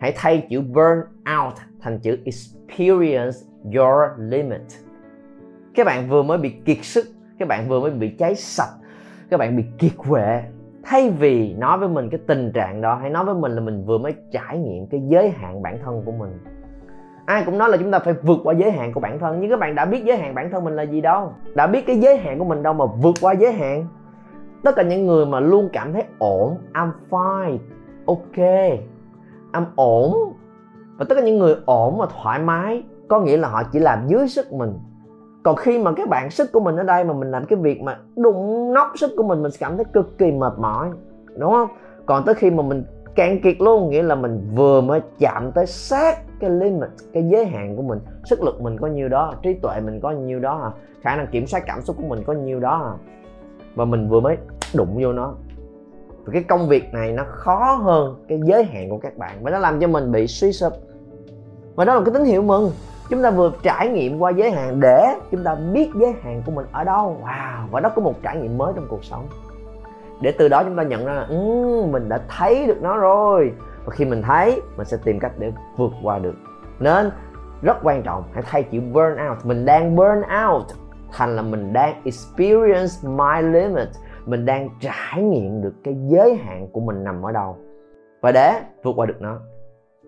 Hãy 0.00 0.12
thay 0.16 0.46
chữ 0.50 0.60
burn 0.60 0.98
out 1.38 1.54
thành 1.80 1.98
chữ 1.98 2.18
experience 2.24 3.36
your 3.64 4.10
limit. 4.18 4.62
Các 5.74 5.86
bạn 5.86 6.08
vừa 6.08 6.22
mới 6.22 6.38
bị 6.38 6.54
kiệt 6.64 6.78
sức, 6.82 7.06
các 7.38 7.48
bạn 7.48 7.68
vừa 7.68 7.80
mới 7.80 7.90
bị 7.90 8.16
cháy 8.18 8.34
sạch, 8.34 8.72
các 9.30 9.36
bạn 9.36 9.56
bị 9.56 9.64
kiệt 9.78 9.92
quệ 9.96 10.42
thay 10.86 11.10
vì 11.10 11.54
nói 11.54 11.78
với 11.78 11.88
mình 11.88 12.10
cái 12.10 12.20
tình 12.26 12.52
trạng 12.52 12.80
đó, 12.80 12.98
hãy 13.00 13.10
nói 13.10 13.24
với 13.24 13.34
mình 13.34 13.52
là 13.52 13.60
mình 13.60 13.84
vừa 13.84 13.98
mới 13.98 14.14
trải 14.32 14.58
nghiệm 14.58 14.86
cái 14.86 15.00
giới 15.08 15.30
hạn 15.30 15.62
bản 15.62 15.78
thân 15.84 16.02
của 16.04 16.12
mình. 16.12 16.30
Ai 17.26 17.42
cũng 17.46 17.58
nói 17.58 17.68
là 17.68 17.76
chúng 17.76 17.90
ta 17.90 17.98
phải 17.98 18.14
vượt 18.22 18.38
qua 18.44 18.54
giới 18.54 18.70
hạn 18.70 18.92
của 18.92 19.00
bản 19.00 19.18
thân, 19.18 19.40
nhưng 19.40 19.50
các 19.50 19.60
bạn 19.60 19.74
đã 19.74 19.84
biết 19.84 20.04
giới 20.04 20.16
hạn 20.16 20.34
bản 20.34 20.50
thân 20.50 20.64
mình 20.64 20.76
là 20.76 20.82
gì 20.82 21.00
đâu? 21.00 21.32
Đã 21.54 21.66
biết 21.66 21.86
cái 21.86 21.98
giới 21.98 22.16
hạn 22.16 22.38
của 22.38 22.44
mình 22.44 22.62
đâu 22.62 22.72
mà 22.72 22.84
vượt 22.86 23.14
qua 23.20 23.32
giới 23.32 23.52
hạn? 23.52 23.86
Tất 24.62 24.76
cả 24.76 24.82
những 24.82 25.06
người 25.06 25.26
mà 25.26 25.40
luôn 25.40 25.68
cảm 25.72 25.92
thấy 25.92 26.04
ổn, 26.18 26.56
I'm 26.72 26.90
fine, 27.10 27.58
ok, 28.06 28.36
I'm 29.52 29.64
ổn. 29.76 30.32
Và 30.98 31.04
tất 31.08 31.14
cả 31.14 31.24
những 31.24 31.38
người 31.38 31.56
ổn 31.66 31.98
và 31.98 32.06
thoải 32.22 32.38
mái, 32.38 32.82
có 33.08 33.20
nghĩa 33.20 33.36
là 33.36 33.48
họ 33.48 33.62
chỉ 33.72 33.78
làm 33.78 34.06
dưới 34.06 34.28
sức 34.28 34.52
mình 34.52 34.78
còn 35.46 35.56
khi 35.56 35.78
mà 35.78 35.92
các 35.92 36.08
bạn 36.08 36.30
sức 36.30 36.52
của 36.52 36.60
mình 36.60 36.76
ở 36.76 36.82
đây 36.82 37.04
mà 37.04 37.14
mình 37.14 37.30
làm 37.30 37.44
cái 37.46 37.58
việc 37.58 37.80
mà 37.82 37.98
đụng 38.16 38.72
nóc 38.72 38.92
sức 38.96 39.10
của 39.16 39.22
mình 39.22 39.42
mình 39.42 39.52
sẽ 39.52 39.56
cảm 39.60 39.76
thấy 39.76 39.84
cực 39.92 40.18
kỳ 40.18 40.32
mệt 40.32 40.52
mỏi, 40.58 40.90
đúng 41.36 41.52
không? 41.52 41.68
Còn 42.06 42.24
tới 42.24 42.34
khi 42.34 42.50
mà 42.50 42.62
mình 42.62 42.84
cạn 43.14 43.40
kiệt 43.42 43.60
luôn, 43.60 43.90
nghĩa 43.90 44.02
là 44.02 44.14
mình 44.14 44.50
vừa 44.54 44.80
mới 44.80 45.00
chạm 45.18 45.52
tới 45.52 45.66
sát 45.66 46.18
cái 46.40 46.50
limit, 46.50 46.88
cái 47.12 47.28
giới 47.28 47.46
hạn 47.46 47.76
của 47.76 47.82
mình. 47.82 47.98
Sức 48.24 48.42
lực 48.42 48.60
mình 48.60 48.78
có 48.78 48.86
nhiêu 48.86 49.08
đó, 49.08 49.34
trí 49.42 49.54
tuệ 49.54 49.80
mình 49.80 50.00
có 50.00 50.10
nhiêu 50.10 50.40
đó, 50.40 50.72
khả 51.00 51.16
năng 51.16 51.26
kiểm 51.26 51.46
soát 51.46 51.62
cảm 51.66 51.82
xúc 51.82 51.96
của 51.96 52.06
mình 52.08 52.22
có 52.26 52.32
nhiêu 52.32 52.60
đó. 52.60 52.98
Và 53.74 53.84
mình 53.84 54.08
vừa 54.08 54.20
mới 54.20 54.36
đụng 54.74 54.98
vô 55.02 55.12
nó. 55.12 55.34
Và 56.24 56.32
cái 56.32 56.42
công 56.42 56.68
việc 56.68 56.94
này 56.94 57.12
nó 57.12 57.24
khó 57.28 57.80
hơn 57.82 58.24
cái 58.28 58.40
giới 58.44 58.64
hạn 58.64 58.90
của 58.90 58.98
các 58.98 59.16
bạn. 59.16 59.38
Và 59.42 59.50
nó 59.50 59.58
làm 59.58 59.80
cho 59.80 59.88
mình 59.88 60.12
bị 60.12 60.26
suy 60.26 60.52
sụp. 60.52 60.72
Và 61.74 61.84
đó 61.84 61.94
là 61.94 62.00
cái 62.04 62.14
tín 62.14 62.24
hiệu 62.24 62.42
mừng 62.42 62.70
chúng 63.10 63.22
ta 63.22 63.30
vừa 63.30 63.52
trải 63.62 63.88
nghiệm 63.88 64.18
qua 64.18 64.30
giới 64.30 64.50
hạn 64.50 64.80
để 64.80 65.14
chúng 65.30 65.44
ta 65.44 65.54
biết 65.72 65.90
giới 65.94 66.14
hạn 66.22 66.42
của 66.46 66.52
mình 66.52 66.66
ở 66.72 66.84
đâu 66.84 67.16
wow 67.24 67.66
và 67.70 67.80
đó 67.80 67.92
có 67.96 68.02
một 68.02 68.14
trải 68.22 68.36
nghiệm 68.36 68.58
mới 68.58 68.72
trong 68.76 68.86
cuộc 68.88 69.04
sống. 69.04 69.26
Để 70.20 70.32
từ 70.38 70.48
đó 70.48 70.62
chúng 70.64 70.76
ta 70.76 70.82
nhận 70.82 71.06
ra 71.06 71.12
là 71.12 71.26
um, 71.28 71.92
mình 71.92 72.08
đã 72.08 72.20
thấy 72.28 72.66
được 72.66 72.82
nó 72.82 72.96
rồi. 72.96 73.52
Và 73.84 73.90
khi 73.90 74.04
mình 74.04 74.22
thấy 74.22 74.62
mình 74.76 74.86
sẽ 74.86 74.96
tìm 75.04 75.20
cách 75.20 75.32
để 75.38 75.52
vượt 75.76 75.92
qua 76.02 76.18
được. 76.18 76.34
Nên 76.80 77.10
rất 77.62 77.76
quan 77.82 78.02
trọng 78.02 78.24
hãy 78.32 78.42
thay 78.46 78.62
chữ 78.62 78.80
burn 78.80 79.16
out. 79.30 79.44
Mình 79.44 79.64
đang 79.64 79.96
burn 79.96 80.22
out 80.46 80.64
thành 81.12 81.36
là 81.36 81.42
mình 81.42 81.72
đang 81.72 82.02
experience 82.04 82.92
my 83.02 83.42
limit. 83.42 83.88
Mình 84.26 84.46
đang 84.46 84.68
trải 84.80 85.22
nghiệm 85.22 85.62
được 85.62 85.74
cái 85.84 85.94
giới 86.08 86.34
hạn 86.36 86.68
của 86.72 86.80
mình 86.80 87.04
nằm 87.04 87.22
ở 87.22 87.32
đâu. 87.32 87.56
Và 88.20 88.32
để 88.32 88.60
vượt 88.82 88.92
qua 88.96 89.06
được 89.06 89.20
nó 89.20 89.38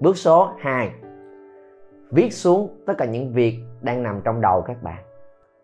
bước 0.00 0.16
số 0.16 0.50
2 0.58 0.90
viết 2.10 2.32
xuống 2.32 2.68
tất 2.86 2.94
cả 2.98 3.04
những 3.04 3.32
việc 3.32 3.58
đang 3.80 4.02
nằm 4.02 4.20
trong 4.24 4.40
đầu 4.40 4.62
các 4.66 4.82
bạn. 4.82 5.04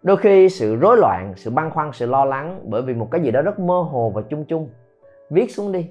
Đôi 0.03 0.17
khi 0.17 0.49
sự 0.49 0.77
rối 0.77 0.97
loạn 0.97 1.33
sự 1.37 1.51
băn 1.51 1.71
khoăn 1.71 1.91
sự 1.93 2.07
lo 2.07 2.25
lắng 2.25 2.61
bởi 2.65 2.83
vì 2.83 2.95
một 2.95 3.09
cái 3.11 3.21
gì 3.21 3.31
đó 3.31 3.43
rất 3.43 3.59
mơ 3.59 3.81
hồ 3.81 4.13
và 4.15 4.23
chung 4.23 4.45
chung. 4.45 4.69
Viết 5.31 5.51
xuống 5.51 5.73
đi. 5.73 5.91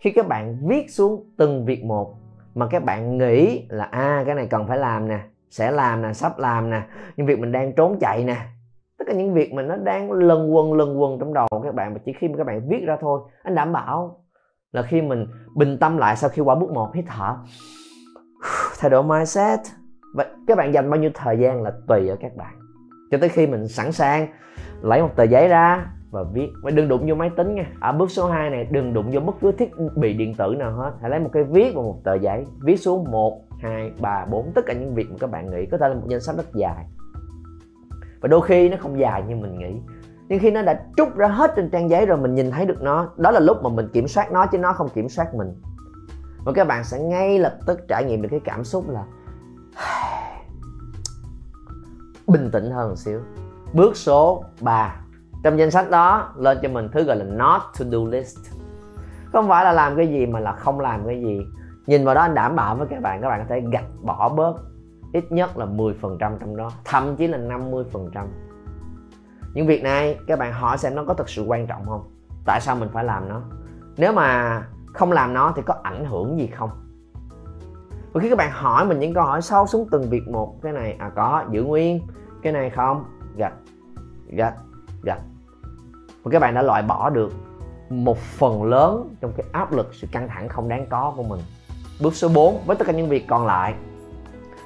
Khi 0.00 0.10
các 0.10 0.28
bạn 0.28 0.58
viết 0.66 0.90
xuống 0.90 1.30
từng 1.36 1.64
việc 1.64 1.84
một 1.84 2.14
mà 2.54 2.66
các 2.70 2.84
bạn 2.84 3.18
nghĩ 3.18 3.66
là 3.68 3.84
a 3.84 4.00
à, 4.00 4.22
cái 4.26 4.34
này 4.34 4.46
cần 4.46 4.66
phải 4.68 4.78
làm 4.78 5.08
nè 5.08 5.18
sẽ 5.50 5.70
làm 5.70 6.02
nè 6.02 6.12
sắp 6.12 6.38
làm 6.38 6.70
nè 6.70 6.82
những 7.16 7.26
việc 7.26 7.38
mình 7.38 7.52
đang 7.52 7.72
trốn 7.72 7.98
chạy 8.00 8.24
nè. 8.24 8.36
Tất 8.98 9.04
cả 9.06 9.14
những 9.14 9.34
việc 9.34 9.52
mà 9.52 9.62
nó 9.62 9.76
đang 9.76 10.12
lần 10.12 10.54
quần 10.54 10.72
lần 10.72 11.00
quần 11.00 11.18
trong 11.18 11.34
đầu 11.34 11.48
các 11.62 11.74
bạn 11.74 11.94
mà 11.94 12.00
chỉ 12.04 12.12
khi 12.18 12.28
mà 12.28 12.34
các 12.38 12.46
bạn 12.46 12.68
viết 12.68 12.84
ra 12.86 12.96
thôi 13.00 13.20
anh 13.42 13.54
đảm 13.54 13.72
bảo 13.72 14.24
là 14.72 14.82
khi 14.82 15.02
mình 15.02 15.26
bình 15.56 15.78
tâm 15.80 15.96
lại 15.96 16.16
sau 16.16 16.30
khi 16.30 16.42
qua 16.42 16.54
bước 16.54 16.70
một 16.70 16.94
hít 16.94 17.04
thở. 17.08 17.36
Thay 18.78 18.90
đổi 18.90 19.02
mindset 19.02 19.83
vậy 20.14 20.26
các 20.46 20.58
bạn 20.58 20.74
dành 20.74 20.90
bao 20.90 21.00
nhiêu 21.00 21.10
thời 21.14 21.38
gian 21.38 21.62
là 21.62 21.72
tùy 21.88 22.08
ở 22.08 22.16
các 22.20 22.36
bạn. 22.36 22.54
Cho 23.10 23.18
tới 23.18 23.28
khi 23.28 23.46
mình 23.46 23.68
sẵn 23.68 23.92
sàng 23.92 24.26
lấy 24.82 25.02
một 25.02 25.10
tờ 25.16 25.22
giấy 25.22 25.48
ra 25.48 25.86
và 26.10 26.22
viết. 26.32 26.48
Và 26.62 26.70
đừng 26.70 26.88
đụng 26.88 27.06
vô 27.08 27.14
máy 27.14 27.30
tính 27.36 27.54
nha. 27.54 27.66
Ở 27.80 27.92
bước 27.92 28.10
số 28.10 28.26
2 28.26 28.50
này 28.50 28.68
đừng 28.70 28.92
đụng 28.92 29.10
vô 29.12 29.20
bất 29.20 29.34
cứ 29.40 29.52
thiết 29.52 29.70
bị 29.96 30.14
điện 30.14 30.34
tử 30.34 30.54
nào 30.58 30.72
hết. 30.72 30.92
Hãy 31.00 31.10
lấy 31.10 31.20
một 31.20 31.30
cái 31.32 31.44
viết 31.44 31.72
và 31.74 31.82
một 31.82 32.00
tờ 32.04 32.14
giấy. 32.14 32.46
Viết 32.62 32.76
xuống 32.76 33.10
1, 33.10 33.44
2, 33.60 33.92
3, 34.00 34.26
4 34.30 34.52
tất 34.54 34.66
cả 34.66 34.72
những 34.72 34.94
việc 34.94 35.10
mà 35.10 35.16
các 35.20 35.30
bạn 35.30 35.50
nghĩ 35.50 35.66
có 35.66 35.78
thể 35.78 35.88
là 35.88 35.94
một 35.94 36.06
danh 36.08 36.20
sách 36.20 36.36
rất 36.36 36.54
dài. 36.54 36.86
Và 38.20 38.28
đôi 38.28 38.40
khi 38.42 38.68
nó 38.68 38.76
không 38.80 39.00
dài 39.00 39.22
như 39.28 39.36
mình 39.36 39.58
nghĩ. 39.58 39.80
Nhưng 40.28 40.38
khi 40.38 40.50
nó 40.50 40.62
đã 40.62 40.82
trút 40.96 41.16
ra 41.16 41.28
hết 41.28 41.52
trên 41.56 41.70
trang 41.70 41.90
giấy 41.90 42.06
rồi 42.06 42.18
mình 42.18 42.34
nhìn 42.34 42.50
thấy 42.50 42.66
được 42.66 42.82
nó 42.82 43.08
đó 43.16 43.30
là 43.30 43.40
lúc 43.40 43.62
mà 43.62 43.70
mình 43.70 43.88
kiểm 43.92 44.08
soát 44.08 44.32
nó 44.32 44.46
chứ 44.46 44.58
nó 44.58 44.72
không 44.72 44.88
kiểm 44.88 45.08
soát 45.08 45.34
mình. 45.34 45.54
Và 46.44 46.52
các 46.52 46.68
bạn 46.68 46.84
sẽ 46.84 46.98
ngay 46.98 47.38
lập 47.38 47.58
tức 47.66 47.88
trải 47.88 48.04
nghiệm 48.04 48.22
được 48.22 48.28
cái 48.30 48.40
cảm 48.44 48.64
xúc 48.64 48.90
là 48.90 49.04
bình 52.26 52.50
tĩnh 52.52 52.70
hơn 52.70 52.88
một 52.88 52.96
xíu. 52.96 53.20
Bước 53.72 53.96
số 53.96 54.44
3 54.60 54.96
trong 55.42 55.58
danh 55.58 55.70
sách 55.70 55.90
đó, 55.90 56.32
lên 56.36 56.58
cho 56.62 56.68
mình 56.68 56.88
thứ 56.92 57.02
gọi 57.02 57.16
là 57.16 57.24
not 57.24 57.62
to 57.78 57.84
do 57.84 57.98
list. 58.10 58.38
Không 59.32 59.48
phải 59.48 59.64
là 59.64 59.72
làm 59.72 59.96
cái 59.96 60.08
gì 60.08 60.26
mà 60.26 60.40
là 60.40 60.52
không 60.52 60.80
làm 60.80 61.06
cái 61.06 61.20
gì. 61.20 61.40
Nhìn 61.86 62.04
vào 62.04 62.14
đó 62.14 62.20
anh 62.20 62.34
đảm 62.34 62.56
bảo 62.56 62.76
với 62.76 62.86
các 62.90 63.02
bạn 63.02 63.22
các 63.22 63.28
bạn 63.28 63.40
có 63.40 63.46
thể 63.48 63.62
gạch 63.72 63.86
bỏ 64.02 64.28
bớt. 64.28 64.54
Ít 65.12 65.32
nhất 65.32 65.58
là 65.58 65.66
10% 65.66 65.92
trong 66.18 66.56
đó, 66.56 66.70
thậm 66.84 67.16
chí 67.16 67.26
là 67.26 67.38
50% 67.38 68.26
những 69.54 69.66
việc 69.66 69.82
này, 69.82 70.18
các 70.26 70.38
bạn 70.38 70.52
hỏi 70.52 70.78
xem 70.78 70.94
nó 70.94 71.04
có 71.04 71.14
thực 71.14 71.28
sự 71.28 71.44
quan 71.44 71.66
trọng 71.66 71.86
không? 71.86 72.04
Tại 72.44 72.60
sao 72.60 72.76
mình 72.76 72.88
phải 72.92 73.04
làm 73.04 73.28
nó? 73.28 73.40
Nếu 73.96 74.12
mà 74.12 74.62
không 74.92 75.12
làm 75.12 75.34
nó 75.34 75.52
thì 75.56 75.62
có 75.62 75.74
ảnh 75.82 76.04
hưởng 76.04 76.38
gì 76.38 76.46
không? 76.46 76.70
Và 78.14 78.20
khi 78.20 78.28
các 78.28 78.38
bạn 78.38 78.50
hỏi 78.52 78.86
mình 78.86 78.98
những 78.98 79.14
câu 79.14 79.24
hỏi 79.24 79.42
sâu 79.42 79.66
xuống 79.66 79.88
từng 79.90 80.10
việc 80.10 80.28
một, 80.28 80.54
cái 80.62 80.72
này 80.72 80.96
à 80.98 81.10
có 81.14 81.44
giữ 81.50 81.62
nguyên, 81.62 82.00
cái 82.42 82.52
này 82.52 82.70
không, 82.70 83.04
gạch 83.36 83.52
gạch 84.28 84.54
gạch. 85.02 85.20
Và 86.22 86.30
các 86.30 86.38
bạn 86.38 86.54
đã 86.54 86.62
loại 86.62 86.82
bỏ 86.82 87.10
được 87.10 87.32
một 87.90 88.18
phần 88.18 88.64
lớn 88.64 89.14
trong 89.20 89.32
cái 89.36 89.46
áp 89.52 89.72
lực, 89.72 89.94
sự 89.94 90.06
căng 90.12 90.28
thẳng 90.28 90.48
không 90.48 90.68
đáng 90.68 90.86
có 90.90 91.12
của 91.16 91.22
mình. 91.22 91.40
Bước 92.02 92.14
số 92.14 92.28
4 92.34 92.58
với 92.66 92.76
tất 92.76 92.86
cả 92.86 92.92
những 92.92 93.08
việc 93.08 93.24
còn 93.28 93.46
lại, 93.46 93.74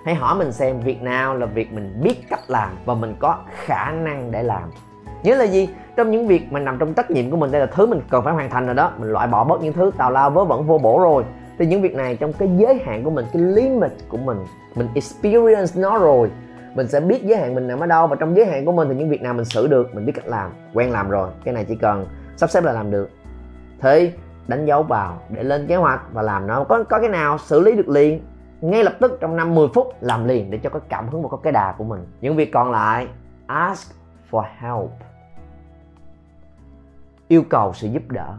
hãy 0.04 0.14
hỏi 0.14 0.38
mình 0.38 0.52
xem 0.52 0.80
việc 0.80 1.02
nào 1.02 1.34
là 1.34 1.46
việc 1.46 1.72
mình 1.72 2.00
biết 2.02 2.28
cách 2.30 2.42
làm 2.48 2.70
và 2.84 2.94
mình 2.94 3.16
có 3.18 3.38
khả 3.50 3.90
năng 3.90 4.30
để 4.30 4.42
làm. 4.42 4.70
Nhớ 5.22 5.34
là 5.34 5.44
gì? 5.44 5.68
Trong 5.96 6.10
những 6.10 6.28
việc 6.28 6.52
mà 6.52 6.60
nằm 6.60 6.78
trong 6.78 6.94
trách 6.94 7.10
nhiệm 7.10 7.30
của 7.30 7.36
mình, 7.36 7.50
đây 7.50 7.60
là 7.60 7.66
thứ 7.66 7.86
mình 7.86 8.00
cần 8.10 8.24
phải 8.24 8.34
hoàn 8.34 8.50
thành 8.50 8.66
rồi 8.66 8.74
đó. 8.74 8.92
Mình 8.98 9.12
loại 9.12 9.26
bỏ 9.26 9.44
bớt 9.44 9.62
những 9.62 9.72
thứ 9.72 9.90
tào 9.96 10.10
lao, 10.10 10.30
vớ 10.30 10.44
vẩn, 10.44 10.66
vô 10.66 10.78
bổ 10.78 11.00
rồi 11.00 11.24
thì 11.58 11.66
những 11.66 11.82
việc 11.82 11.94
này 11.94 12.16
trong 12.16 12.32
cái 12.32 12.48
giới 12.56 12.82
hạn 12.84 13.04
của 13.04 13.10
mình, 13.10 13.26
cái 13.32 13.42
limit 13.42 13.92
của 14.08 14.16
mình 14.16 14.38
mình 14.74 14.88
experience 14.94 15.80
nó 15.80 15.98
rồi, 15.98 16.30
mình 16.74 16.88
sẽ 16.88 17.00
biết 17.00 17.24
giới 17.24 17.38
hạn 17.38 17.54
mình 17.54 17.68
nằm 17.68 17.80
ở 17.80 17.86
đâu 17.86 18.06
và 18.06 18.16
trong 18.16 18.36
giới 18.36 18.46
hạn 18.46 18.64
của 18.64 18.72
mình 18.72 18.88
thì 18.88 18.94
những 18.94 19.08
việc 19.08 19.22
nào 19.22 19.34
mình 19.34 19.44
xử 19.44 19.66
được, 19.66 19.94
mình 19.94 20.06
biết 20.06 20.12
cách 20.14 20.26
làm, 20.26 20.50
quen 20.74 20.90
làm 20.90 21.10
rồi, 21.10 21.30
cái 21.44 21.54
này 21.54 21.64
chỉ 21.68 21.74
cần 21.74 22.06
sắp 22.36 22.50
xếp 22.50 22.64
là 22.64 22.72
làm 22.72 22.90
được. 22.90 23.10
Thế 23.80 24.12
đánh 24.48 24.66
dấu 24.66 24.82
vào 24.82 25.18
để 25.28 25.42
lên 25.42 25.66
kế 25.66 25.76
hoạch 25.76 26.00
và 26.12 26.22
làm 26.22 26.46
nó, 26.46 26.64
có 26.64 26.84
có 26.84 27.00
cái 27.00 27.08
nào 27.08 27.38
xử 27.38 27.60
lý 27.60 27.74
được 27.74 27.88
liền, 27.88 28.20
ngay 28.60 28.84
lập 28.84 28.92
tức 29.00 29.18
trong 29.20 29.36
5 29.36 29.54
10 29.54 29.68
phút 29.74 29.94
làm 30.00 30.28
liền 30.28 30.50
để 30.50 30.58
cho 30.62 30.70
có 30.70 30.80
cảm 30.88 31.08
hứng 31.08 31.22
và 31.22 31.28
có 31.28 31.36
cái 31.36 31.52
đà 31.52 31.74
của 31.78 31.84
mình. 31.84 32.06
Những 32.20 32.36
việc 32.36 32.52
còn 32.52 32.70
lại, 32.70 33.08
ask 33.46 33.94
for 34.30 34.44
help. 34.58 34.90
Yêu 37.28 37.42
cầu 37.50 37.72
sự 37.74 37.88
giúp 37.88 38.02
đỡ 38.08 38.34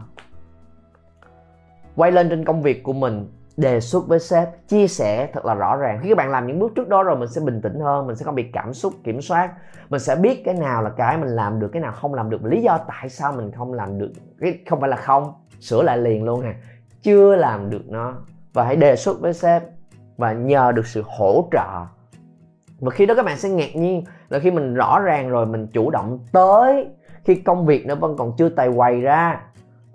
quay 1.96 2.12
lên 2.12 2.28
trên 2.30 2.44
công 2.44 2.62
việc 2.62 2.82
của 2.82 2.92
mình, 2.92 3.28
đề 3.56 3.80
xuất 3.80 4.08
với 4.08 4.18
sếp, 4.18 4.68
chia 4.68 4.88
sẻ 4.88 5.28
thật 5.32 5.44
là 5.44 5.54
rõ 5.54 5.76
ràng. 5.76 5.98
Khi 6.02 6.08
các 6.08 6.18
bạn 6.18 6.30
làm 6.30 6.46
những 6.46 6.58
bước 6.58 6.72
trước 6.74 6.88
đó 6.88 7.02
rồi, 7.02 7.16
mình 7.16 7.28
sẽ 7.28 7.40
bình 7.40 7.60
tĩnh 7.62 7.80
hơn, 7.80 8.06
mình 8.06 8.16
sẽ 8.16 8.24
không 8.24 8.34
bị 8.34 8.46
cảm 8.52 8.74
xúc, 8.74 8.92
kiểm 9.04 9.20
soát. 9.20 9.52
Mình 9.88 10.00
sẽ 10.00 10.16
biết 10.16 10.42
cái 10.44 10.54
nào 10.54 10.82
là 10.82 10.90
cái 10.90 11.18
mình 11.18 11.28
làm 11.28 11.60
được, 11.60 11.68
cái 11.72 11.82
nào 11.82 11.92
không 11.92 12.14
làm 12.14 12.30
được 12.30 12.44
lý 12.44 12.62
do 12.62 12.78
tại 12.88 13.08
sao 13.08 13.32
mình 13.32 13.50
không 13.52 13.72
làm 13.72 13.98
được, 13.98 14.10
cái 14.40 14.58
không 14.70 14.80
phải 14.80 14.90
là 14.90 14.96
không, 14.96 15.32
sửa 15.60 15.82
lại 15.82 15.98
liền 15.98 16.24
luôn 16.24 16.42
nè. 16.42 16.54
Chưa 17.02 17.36
làm 17.36 17.70
được 17.70 17.82
nó. 17.88 18.14
Và 18.52 18.64
hãy 18.64 18.76
đề 18.76 18.96
xuất 18.96 19.20
với 19.20 19.32
sếp 19.32 19.62
và 20.16 20.32
nhờ 20.32 20.72
được 20.72 20.86
sự 20.86 21.02
hỗ 21.06 21.48
trợ. 21.52 21.86
Và 22.80 22.90
khi 22.90 23.06
đó 23.06 23.14
các 23.14 23.24
bạn 23.24 23.36
sẽ 23.36 23.48
ngạc 23.48 23.76
nhiên 23.76 24.04
là 24.28 24.38
khi 24.38 24.50
mình 24.50 24.74
rõ 24.74 25.00
ràng 25.00 25.28
rồi, 25.28 25.46
mình 25.46 25.66
chủ 25.66 25.90
động 25.90 26.18
tới 26.32 26.86
khi 27.24 27.34
công 27.34 27.66
việc 27.66 27.86
nó 27.86 27.94
vẫn 27.94 28.16
còn 28.16 28.32
chưa 28.36 28.48
tài 28.48 28.70
quầy 28.76 29.00
ra 29.00 29.40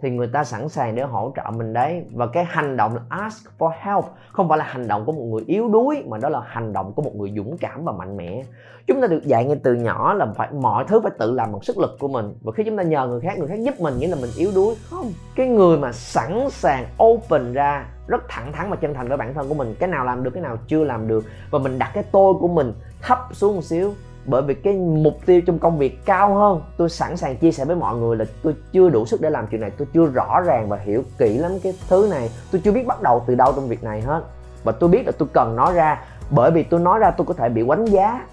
thì 0.01 0.10
người 0.10 0.27
ta 0.27 0.43
sẵn 0.43 0.69
sàng 0.69 0.95
để 0.95 1.03
hỗ 1.03 1.34
trợ 1.36 1.51
mình 1.51 1.73
đấy. 1.73 2.05
Và 2.13 2.27
cái 2.27 2.45
hành 2.45 2.77
động 2.77 2.95
là 2.95 3.01
ask 3.10 3.49
for 3.58 3.71
help, 3.79 4.05
không 4.31 4.49
phải 4.49 4.58
là 4.58 4.65
hành 4.65 4.88
động 4.88 5.05
của 5.05 5.12
một 5.12 5.23
người 5.23 5.43
yếu 5.47 5.67
đuối, 5.67 6.03
mà 6.08 6.17
đó 6.17 6.29
là 6.29 6.41
hành 6.45 6.73
động 6.73 6.93
của 6.93 7.01
một 7.01 7.15
người 7.15 7.34
dũng 7.36 7.58
cảm 7.58 7.86
và 7.86 7.91
mạnh 7.91 8.17
mẽ. 8.17 8.43
Chúng 8.88 9.01
ta 9.01 9.08
được 9.08 9.23
dạy 9.23 9.45
ngay 9.45 9.60
từ 9.63 9.73
nhỏ 9.73 10.13
là 10.13 10.27
phải, 10.36 10.51
mọi 10.51 10.86
thứ 10.88 11.01
phải 11.01 11.12
tự 11.19 11.31
làm 11.31 11.51
bằng 11.51 11.62
sức 11.62 11.77
lực 11.77 11.97
của 11.99 12.08
mình. 12.08 12.34
Và 12.43 12.51
khi 12.51 12.63
chúng 12.63 12.77
ta 12.77 12.84
nhờ 12.84 13.08
người 13.08 13.21
khác 13.21 13.39
người 13.39 13.47
khác 13.47 13.60
giúp 13.60 13.75
mình, 13.79 13.99
nghĩa 13.99 14.08
là 14.08 14.15
mình 14.15 14.29
yếu 14.38 14.51
đuối. 14.55 14.75
Không. 14.89 15.13
Cái 15.36 15.47
người 15.47 15.77
mà 15.77 15.91
sẵn 15.91 16.49
sàng 16.49 16.86
open 17.03 17.53
ra, 17.53 17.86
rất 18.08 18.23
thẳng 18.29 18.51
thắn 18.53 18.69
và 18.69 18.75
chân 18.75 18.93
thành 18.93 19.08
với 19.08 19.17
bản 19.17 19.34
thân 19.34 19.49
của 19.49 19.55
mình, 19.55 19.75
cái 19.79 19.89
nào 19.89 20.05
làm 20.05 20.23
được, 20.23 20.31
cái 20.34 20.43
nào 20.43 20.58
chưa 20.67 20.84
làm 20.84 21.08
được, 21.08 21.25
và 21.51 21.60
mình 21.60 21.79
đặt 21.79 21.91
cái 21.93 22.03
tôi 22.12 22.34
của 22.34 22.47
mình 22.47 22.73
thấp 23.01 23.19
xuống 23.31 23.55
một 23.55 23.63
xíu 23.63 23.93
bởi 24.25 24.41
vì 24.41 24.53
cái 24.53 24.73
mục 24.73 25.17
tiêu 25.25 25.41
trong 25.41 25.59
công 25.59 25.77
việc 25.77 26.05
cao 26.05 26.35
hơn, 26.35 26.61
tôi 26.77 26.89
sẵn 26.89 27.17
sàng 27.17 27.38
chia 27.38 27.51
sẻ 27.51 27.65
với 27.65 27.75
mọi 27.75 27.95
người 27.95 28.17
là 28.17 28.25
tôi 28.43 28.55
chưa 28.71 28.89
đủ 28.89 29.05
sức 29.05 29.21
để 29.21 29.29
làm 29.29 29.47
chuyện 29.47 29.61
này, 29.61 29.71
tôi 29.77 29.88
chưa 29.93 30.05
rõ 30.05 30.41
ràng 30.45 30.69
và 30.69 30.77
hiểu 30.77 31.03
kỹ 31.17 31.38
lắm 31.38 31.51
cái 31.63 31.73
thứ 31.89 32.07
này. 32.11 32.29
Tôi 32.51 32.61
chưa 32.63 32.71
biết 32.71 32.88
bắt 32.88 33.01
đầu 33.01 33.23
từ 33.27 33.35
đâu 33.35 33.53
trong 33.55 33.67
việc 33.67 33.83
này 33.83 34.01
hết. 34.01 34.23
Và 34.63 34.71
tôi 34.71 34.89
biết 34.89 35.05
là 35.05 35.11
tôi 35.17 35.29
cần 35.33 35.55
nói 35.55 35.73
ra, 35.73 36.01
bởi 36.29 36.51
vì 36.51 36.63
tôi 36.63 36.79
nói 36.79 36.99
ra 36.99 37.11
tôi 37.11 37.27
có 37.27 37.33
thể 37.33 37.49
bị 37.49 37.63
đánh 37.67 37.85
giá. 37.85 38.25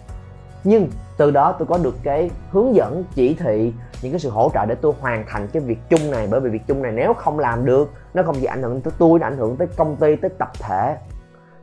Nhưng 0.64 0.88
từ 1.16 1.31
đó 1.31 1.52
tôi 1.59 1.66
có 1.66 1.78
được 1.78 1.94
cái 2.02 2.31
hướng 2.50 2.74
dẫn, 2.74 3.05
chỉ 3.14 3.35
thị, 3.35 3.72
những 4.02 4.12
cái 4.12 4.18
sự 4.18 4.31
hỗ 4.31 4.50
trợ 4.55 4.66
để 4.66 4.74
tôi 4.74 4.92
hoàn 5.00 5.24
thành 5.28 5.48
cái 5.48 5.62
việc 5.62 5.78
chung 5.88 6.11
này. 6.11 6.28
Bởi 6.31 6.40
vì 6.40 6.50
việc 6.50 6.62
chung 6.66 6.83
này 6.83 6.92
nếu 6.92 7.14
không 7.14 7.38
làm 7.38 7.64
được, 7.64 7.92
nó 8.14 8.22
không 8.22 8.37
chỉ 8.40 8.44
ảnh 8.44 8.62
hưởng 8.62 8.81
tới 8.81 8.92
tôi, 8.98 9.18
nó 9.18 9.26
ảnh 9.26 9.37
hưởng 9.37 9.57
tới 9.57 9.68
công 9.76 9.96
ty, 9.96 10.16
tới 10.16 10.31
tập 10.38 10.50
thể 10.59 10.96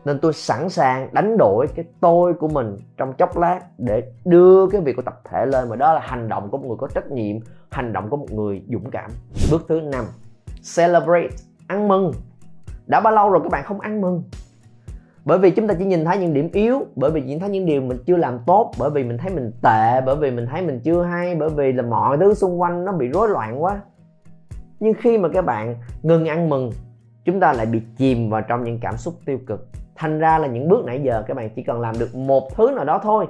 nên 0.09 0.19
tôi 0.19 0.33
sẵn 0.33 0.69
sàng 0.69 1.09
đánh 1.13 1.37
đổi 1.37 1.67
cái 1.75 1.85
tôi 2.01 2.33
của 2.33 2.47
mình 2.47 2.77
trong 2.97 3.13
chốc 3.13 3.37
lát 3.37 3.59
để 3.77 4.03
đưa 4.25 4.67
cái 4.67 4.81
việc 4.81 4.95
của 4.95 5.01
tập 5.01 5.21
thể 5.29 5.45
lên. 5.45 5.69
Và 5.69 5.75
đó 5.75 5.93
là 5.93 5.99
hành 5.99 6.29
động 6.29 6.49
của 6.49 6.57
một 6.57 6.67
người 6.67 6.77
có 6.79 6.87
trách 6.87 7.11
nhiệm, 7.11 7.35
hành 7.71 7.93
động 7.93 8.09
của 8.09 8.17
một 8.17 8.31
người 8.31 8.63
dũng 8.67 8.91
cảm. 8.91 9.11
Bước 9.51 9.65
thứ 9.69 9.81
năm, 9.81 10.05
celebrate, 10.77 11.29
ăn 11.67 11.87
mừng. 11.87 12.11
Đã 12.87 12.99
bao 12.99 13.13
lâu 13.13 13.29
rồi 13.29 13.39
các 13.43 13.51
bạn 13.51 13.63
không 13.63 13.79
ăn 13.79 14.01
mừng? 14.01 14.23
Bởi 15.25 15.37
vì 15.37 15.51
chúng 15.51 15.67
ta 15.67 15.73
chỉ 15.73 15.85
nhìn 15.85 16.05
thấy 16.05 16.17
những 16.17 16.33
điểm 16.33 16.49
yếu, 16.53 16.85
bởi 16.95 17.11
vì 17.11 17.21
nhìn 17.21 17.39
thấy 17.39 17.49
những 17.49 17.65
điều 17.65 17.81
mình 17.81 17.97
chưa 18.05 18.17
làm 18.17 18.39
tốt, 18.45 18.71
bởi 18.79 18.89
vì 18.89 19.03
mình 19.03 19.17
thấy 19.17 19.31
mình 19.31 19.51
tệ, 19.61 20.01
bởi 20.05 20.15
vì 20.15 20.31
mình 20.31 20.45
thấy 20.51 20.61
mình 20.61 20.79
chưa 20.83 21.03
hay, 21.03 21.35
bởi 21.35 21.49
vì 21.49 21.71
là 21.71 21.83
mọi 21.83 22.17
thứ 22.17 22.33
xung 22.33 22.61
quanh 22.61 22.85
nó 22.85 22.91
bị 22.91 23.07
rối 23.07 23.29
loạn 23.29 23.63
quá. 23.63 23.81
Nhưng 24.79 24.93
khi 24.93 25.17
mà 25.17 25.29
các 25.33 25.45
bạn 25.45 25.75
ngừng 26.03 26.25
ăn 26.25 26.49
mừng, 26.49 26.71
chúng 27.25 27.39
ta 27.39 27.53
lại 27.53 27.65
bị 27.65 27.81
chìm 27.97 28.29
vào 28.29 28.41
trong 28.41 28.63
những 28.63 28.79
cảm 28.81 28.97
xúc 28.97 29.13
tiêu 29.25 29.39
cực 29.47 29.67
thành 29.99 30.19
ra 30.19 30.37
là 30.37 30.47
những 30.47 30.69
bước 30.69 30.85
nãy 30.85 31.01
giờ 31.03 31.23
các 31.27 31.37
bạn 31.37 31.49
chỉ 31.55 31.63
cần 31.63 31.81
làm 31.81 31.99
được 31.99 32.15
một 32.15 32.55
thứ 32.55 32.71
nào 32.75 32.85
đó 32.85 32.99
thôi. 33.03 33.27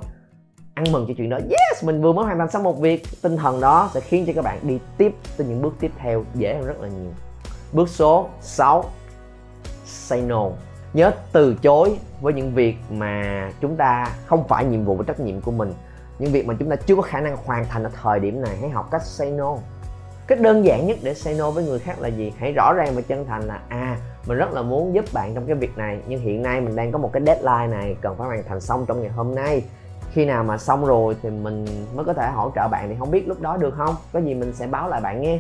Ăn 0.74 0.86
mừng 0.92 1.06
cho 1.08 1.14
chuyện 1.18 1.30
đó. 1.30 1.38
Yes, 1.38 1.84
mình 1.84 2.02
vừa 2.02 2.14
mới 2.14 2.26
hoàn 2.26 2.38
thành 2.38 2.52
xong 2.52 2.64
một 2.64 2.80
việc. 2.80 3.04
Tinh 3.22 3.38
thần 3.38 3.62
đó 3.62 3.90
sẽ 3.94 4.00
khiến 4.00 4.26
cho 4.28 4.34
các 4.36 4.44
bạn 4.44 4.60
đi 4.62 4.80
tiếp 4.98 5.16
tới 5.38 5.48
những 5.48 5.62
bước 5.62 5.74
tiếp 5.80 5.92
theo 5.98 6.24
dễ 6.36 6.56
hơn 6.56 6.66
rất 6.66 6.82
là 6.82 6.88
nhiều. 6.88 7.12
Bước 7.74 7.90
số 7.90 8.30
6 8.42 8.84
say 9.86 10.22
no. 10.22 10.46
Nhớ 10.94 11.12
từ 11.32 11.56
chối 11.62 11.98
với 12.22 12.34
những 12.34 12.54
việc 12.54 12.76
mà 12.92 13.50
chúng 13.62 13.76
ta 13.76 14.12
không 14.26 14.48
phải 14.48 14.66
nhiệm 14.66 14.86
vụ 14.86 14.96
và 14.96 15.04
trách 15.08 15.20
nhiệm 15.20 15.42
của 15.42 15.52
mình. 15.52 15.74
Những 16.20 16.32
việc 16.32 16.48
mà 16.48 16.54
chúng 16.60 16.70
ta 16.70 16.76
chưa 16.76 16.96
có 16.96 17.02
khả 17.02 17.22
năng 17.22 17.38
hoàn 17.46 17.66
thành 17.66 17.84
ở 17.84 17.92
thời 18.02 18.20
điểm 18.20 18.42
này. 18.42 18.58
Hãy 18.62 18.70
học 18.70 18.88
cách 18.92 19.06
say 19.06 19.32
no. 19.32 19.56
Cách 20.28 20.42
đơn 20.42 20.66
giản 20.66 20.88
nhất 20.88 20.98
để 21.04 21.14
say 21.14 21.34
no 21.34 21.52
với 21.52 21.64
người 21.66 21.80
khác 21.80 22.02
là 22.02 22.08
gì? 22.08 22.34
Hãy 22.38 22.52
rõ 22.52 22.74
ràng 22.74 22.96
và 22.96 23.02
chân 23.02 23.26
thành 23.26 23.42
là 23.42 23.60
à 23.70 23.98
mình 24.30 24.38
rất 24.38 24.54
là 24.54 24.62
muốn 24.62 24.96
giúp 24.96 25.06
bạn 25.14 25.36
trong 25.36 25.46
cái 25.46 25.56
việc 25.56 25.78
này, 25.78 26.00
nhưng 26.08 26.20
hiện 26.20 26.44
nay 26.44 26.62
mình 26.62 26.76
đang 26.76 26.92
có 26.92 26.98
một 26.98 27.10
cái 27.14 27.24
deadline 27.26 27.78
này, 27.78 27.96
cần 28.02 28.16
phải 28.18 28.28
hoàn 28.28 28.44
thành 28.44 28.62
xong 28.62 28.86
trong 28.88 29.02
ngày 29.02 29.10
hôm 29.10 29.36
nay. 29.36 29.64
Khi 30.12 30.26
nào 30.26 30.44
mà 30.44 30.58
xong 30.58 30.86
rồi 30.86 31.16
thì 31.22 31.30
mình 31.30 31.66
mới 31.96 32.06
có 32.06 32.14
thể 32.14 32.30
hỗ 32.32 32.52
trợ 32.56 32.68
bạn 32.68 32.90
thì 32.90 32.96
không 33.00 33.12
biết 33.12 33.28
lúc 33.28 33.42
đó 33.42 33.58
được 33.58 33.74
không? 33.78 33.96
Có 34.14 34.20
gì 34.20 34.34
mình 34.34 34.54
sẽ 34.54 34.68
báo 34.68 34.90
lại 34.90 35.02
bạn 35.02 35.22
nghe. 35.22 35.40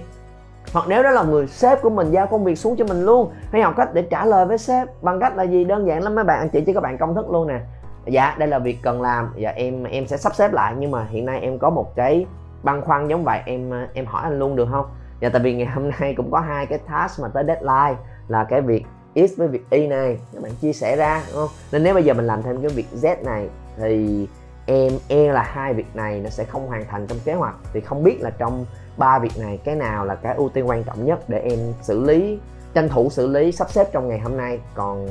Hoặc 0.73 0.85
nếu 0.87 1.03
đó 1.03 1.11
là 1.11 1.23
người 1.23 1.47
sếp 1.47 1.81
của 1.81 1.89
mình 1.89 2.11
giao 2.11 2.27
công 2.27 2.43
việc 2.43 2.55
xuống 2.55 2.75
cho 2.75 2.85
mình 2.85 3.05
luôn 3.05 3.31
hãy 3.51 3.61
học 3.61 3.73
cách 3.77 3.93
để 3.93 4.01
trả 4.01 4.25
lời 4.25 4.45
với 4.45 4.57
sếp, 4.57 5.03
bằng 5.03 5.19
cách 5.19 5.37
là 5.37 5.43
gì? 5.43 5.65
Đơn 5.65 5.87
giản 5.87 6.03
lắm 6.03 6.15
mấy 6.15 6.23
bạn 6.23 6.39
anh 6.39 6.49
chị 6.49 6.63
cho 6.67 6.73
các 6.73 6.83
bạn 6.83 6.97
công 6.97 7.15
thức 7.15 7.31
luôn 7.31 7.47
nè. 7.47 7.59
Dạ 8.05 8.35
đây 8.37 8.47
là 8.47 8.59
việc 8.59 8.77
cần 8.81 9.01
làm. 9.01 9.33
Dạ 9.35 9.49
em 9.49 9.83
em 9.83 10.07
sẽ 10.07 10.17
sắp 10.17 10.35
xếp 10.35 10.53
lại, 10.53 10.73
nhưng 10.79 10.91
mà 10.91 11.05
hiện 11.09 11.25
nay 11.25 11.39
em 11.39 11.59
có 11.59 11.69
một 11.69 11.95
cái 11.95 12.25
băn 12.63 12.81
khoăn 12.81 13.07
giống 13.07 13.23
vậy, 13.23 13.39
em 13.45 13.71
em 13.93 14.05
hỏi 14.05 14.23
anh 14.23 14.39
luôn 14.39 14.55
được 14.55 14.67
không? 14.71 14.85
Dạ 15.19 15.29
tại 15.29 15.41
vì 15.41 15.53
ngày 15.53 15.67
hôm 15.67 15.89
nay 15.99 16.13
cũng 16.17 16.31
có 16.31 16.39
hai 16.39 16.65
cái 16.65 16.79
task 16.79 17.19
mà 17.19 17.27
tới 17.33 17.43
deadline 17.47 17.95
là 18.27 18.43
cái 18.43 18.61
việc 18.61 18.85
X 19.15 19.37
với 19.37 19.47
việc 19.47 19.69
Y 19.69 19.87
này 19.87 20.19
các 20.33 20.43
bạn 20.43 20.51
chia 20.61 20.73
sẻ 20.73 20.95
ra 20.95 21.23
đúng 21.27 21.35
không? 21.35 21.49
Nên 21.71 21.83
nếu 21.83 21.93
bây 21.93 22.03
giờ 22.03 22.13
mình 22.13 22.27
làm 22.27 22.43
thêm 22.43 22.61
cái 22.61 22.69
việc 22.69 22.85
Z 23.01 23.23
này 23.25 23.49
thì 23.77 24.27
em 24.65 24.91
e 25.07 25.31
là 25.31 25.41
hai 25.41 25.73
việc 25.73 25.95
này 25.95 26.19
nó 26.19 26.29
sẽ 26.29 26.43
không 26.43 26.67
hoàn 26.67 26.85
thành 26.87 27.07
trong 27.07 27.17
kế 27.25 27.33
hoạch. 27.33 27.55
Thì 27.73 27.81
không 27.81 28.03
biết 28.03 28.21
là 28.21 28.29
trong 28.29 28.65
ba 28.97 29.19
việc 29.19 29.37
này 29.39 29.59
cái 29.63 29.75
nào 29.75 30.05
là 30.05 30.15
cái 30.15 30.35
ưu 30.35 30.49
tiên 30.49 30.69
quan 30.69 30.83
trọng 30.83 31.05
nhất 31.05 31.19
để 31.27 31.39
em 31.39 31.59
xử 31.81 32.05
lý 32.05 32.39
tranh 32.73 32.89
thủ 32.89 33.09
xử 33.09 33.27
lý 33.27 33.51
sắp 33.51 33.71
xếp 33.71 33.87
trong 33.91 34.07
ngày 34.07 34.19
hôm 34.19 34.37
nay. 34.37 34.59
Còn 34.73 35.07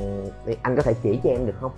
anh 0.61 0.75
có 0.75 0.81
thể 0.81 0.93
chỉ 1.03 1.19
cho 1.23 1.29
em 1.29 1.45
được 1.45 1.55
không? 1.61 1.71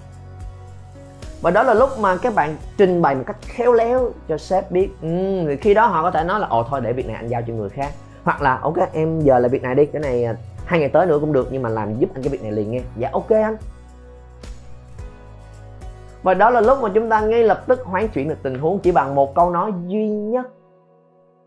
Và 1.42 1.52
đó 1.52 1.64
là 1.64 1.74
lúc 1.74 1.90
mà 2.00 2.18
các 2.18 2.36
bạn 2.36 2.58
trình 2.78 3.02
bày 3.02 3.16
một 3.16 3.24
cách 3.28 3.38
khéo 3.42 3.74
léo 3.74 4.12
cho 4.30 4.38
sếp 4.38 4.72
biết. 4.72 4.90
Ừ, 5.02 5.44
thì 5.48 5.58
khi 5.58 5.74
đó 5.74 5.86
họ 5.88 6.02
có 6.02 6.12
thể 6.12 6.24
nói 6.24 6.40
là 6.40 6.48
ồ 6.48 6.64
thôi 6.64 6.82
để 6.82 6.94
việc 6.94 7.08
này 7.08 7.16
anh 7.16 7.28
giao 7.28 7.42
cho 7.48 7.54
người 7.54 7.70
khác 7.70 7.92
hoặc 8.24 8.42
là, 8.42 8.60
ok, 8.62 8.94
em 8.94 9.20
giờ 9.20 9.40
là 9.40 9.48
việc 9.48 9.64
này 9.64 9.76
đi, 9.76 9.86
cái 9.86 10.02
này 10.02 10.24
à, 10.24 10.36
hai 10.66 10.80
ngày 10.80 10.90
tới 10.90 11.06
nữa 11.06 11.18
cũng 11.22 11.34
được, 11.34 11.48
nhưng 11.52 11.62
mà 11.62 11.70
làm 11.70 12.00
giúp 12.00 12.10
anh 12.14 12.24
cái 12.24 12.32
việc 12.32 12.44
này 12.44 12.52
liền 12.52 12.72
nghe 12.72 12.82
dạ 12.98 13.10
ok 13.14 13.30
anh. 13.30 13.58
Và 16.24 16.34
đó 16.34 16.50
là 16.50 16.62
lúc 16.62 16.78
mà 16.82 16.90
chúng 16.94 17.10
ta 17.10 17.22
ngay 17.22 17.44
lập 17.44 17.64
tức 17.68 17.80
hoán 17.84 18.08
chuyển 18.08 18.30
được 18.30 18.38
tình 18.44 18.60
huống 18.60 18.80
chỉ 18.80 18.92
bằng 18.92 19.16
một 19.16 19.36
câu 19.36 19.50
nói 19.50 19.72
duy 19.88 20.10
nhất. 20.10 20.48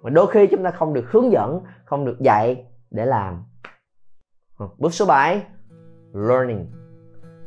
Mà 0.02 0.10
đôi 0.10 0.26
khi 0.26 0.46
chúng 0.46 0.64
ta 0.64 0.70
không 0.70 0.94
được 0.94 1.04
hướng 1.10 1.32
dẫn, 1.32 1.60
không 1.84 2.04
được 2.04 2.16
dạy 2.20 2.66
để 2.90 3.06
làm. 3.06 3.44
Bước 4.78 4.94
số 4.94 5.06
7 5.06 5.42
learning. 6.12 6.66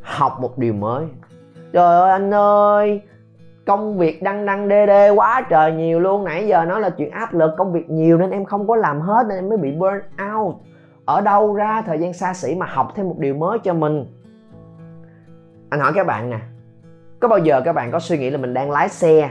Học 0.02 0.38
một 0.42 0.58
điều 0.58 0.74
mới. 0.74 1.06
Trời 1.74 2.00
ơi, 2.00 2.12
anh 2.12 2.34
ơi 2.34 3.02
công 3.68 3.98
việc 3.98 4.24
đăng 4.24 4.46
đăng 4.46 4.68
đê 4.68 4.86
đê 4.86 5.10
quá 5.10 5.46
trời 5.50 5.72
nhiều 5.72 6.00
luôn. 6.00 6.24
Nãy 6.24 6.48
giờ 6.48 6.66
nói 6.66 6.82
là 6.82 6.90
chuyện 6.90 7.12
áp 7.12 7.34
lực 7.34 7.52
công 7.58 7.72
việc 7.72 7.90
nhiều 7.90 8.18
nên 8.18 8.32
em 8.32 8.46
không 8.46 8.68
có 8.68 8.76
làm 8.76 9.02
hết 9.02 9.26
nên 9.30 9.38
em 9.38 9.50
mới 9.50 9.58
bị 9.58 9.72
burn 9.72 10.02
out. 10.36 10.56
Ở 11.06 11.22
đâu 11.22 11.54
ra 11.54 11.82
thời 11.82 12.00
gian 12.00 12.14
xa 12.14 12.34
xỉ 12.34 12.56
mà 12.56 12.66
học 12.66 12.92
thêm 12.96 13.10
một 13.10 13.16
điều 13.18 13.36
mới 13.36 13.60
cho 13.60 13.74
mình? 13.74 14.06
Anh 15.70 15.80
hỏi 15.80 15.92
các 15.96 16.08
bạn 16.08 16.30
nè 16.30 16.40
có 17.20 17.28
bao 17.28 17.40
giờ 17.40 17.62
các 17.62 17.74
bạn 17.74 17.92
có 17.92 18.00
suy 18.00 18.18
nghĩ 18.18 18.30
là 18.30 18.38
mình 18.38 18.54
đang 18.54 18.72
lái 18.72 18.90
xe 18.90 19.30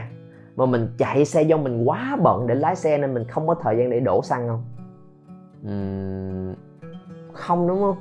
mà 0.57 0.67
mình 0.67 0.89
chạy 0.99 1.25
xe 1.25 1.43
do 1.43 1.57
mình 1.57 1.85
quá 1.85 2.17
bận 2.23 2.47
để 2.47 2.55
lái 2.55 2.77
xe 2.77 2.99
nên 2.99 3.15
mình 3.15 3.25
không 3.25 3.47
có 3.47 3.55
thời 3.55 3.77
gian 3.77 3.91
để 3.91 4.01
đổ 4.01 4.23
xăng 4.23 4.49
không? 4.49 4.65
Uhm, 5.67 6.55
không 7.33 7.69
đúng 7.69 7.81
không? 7.81 7.97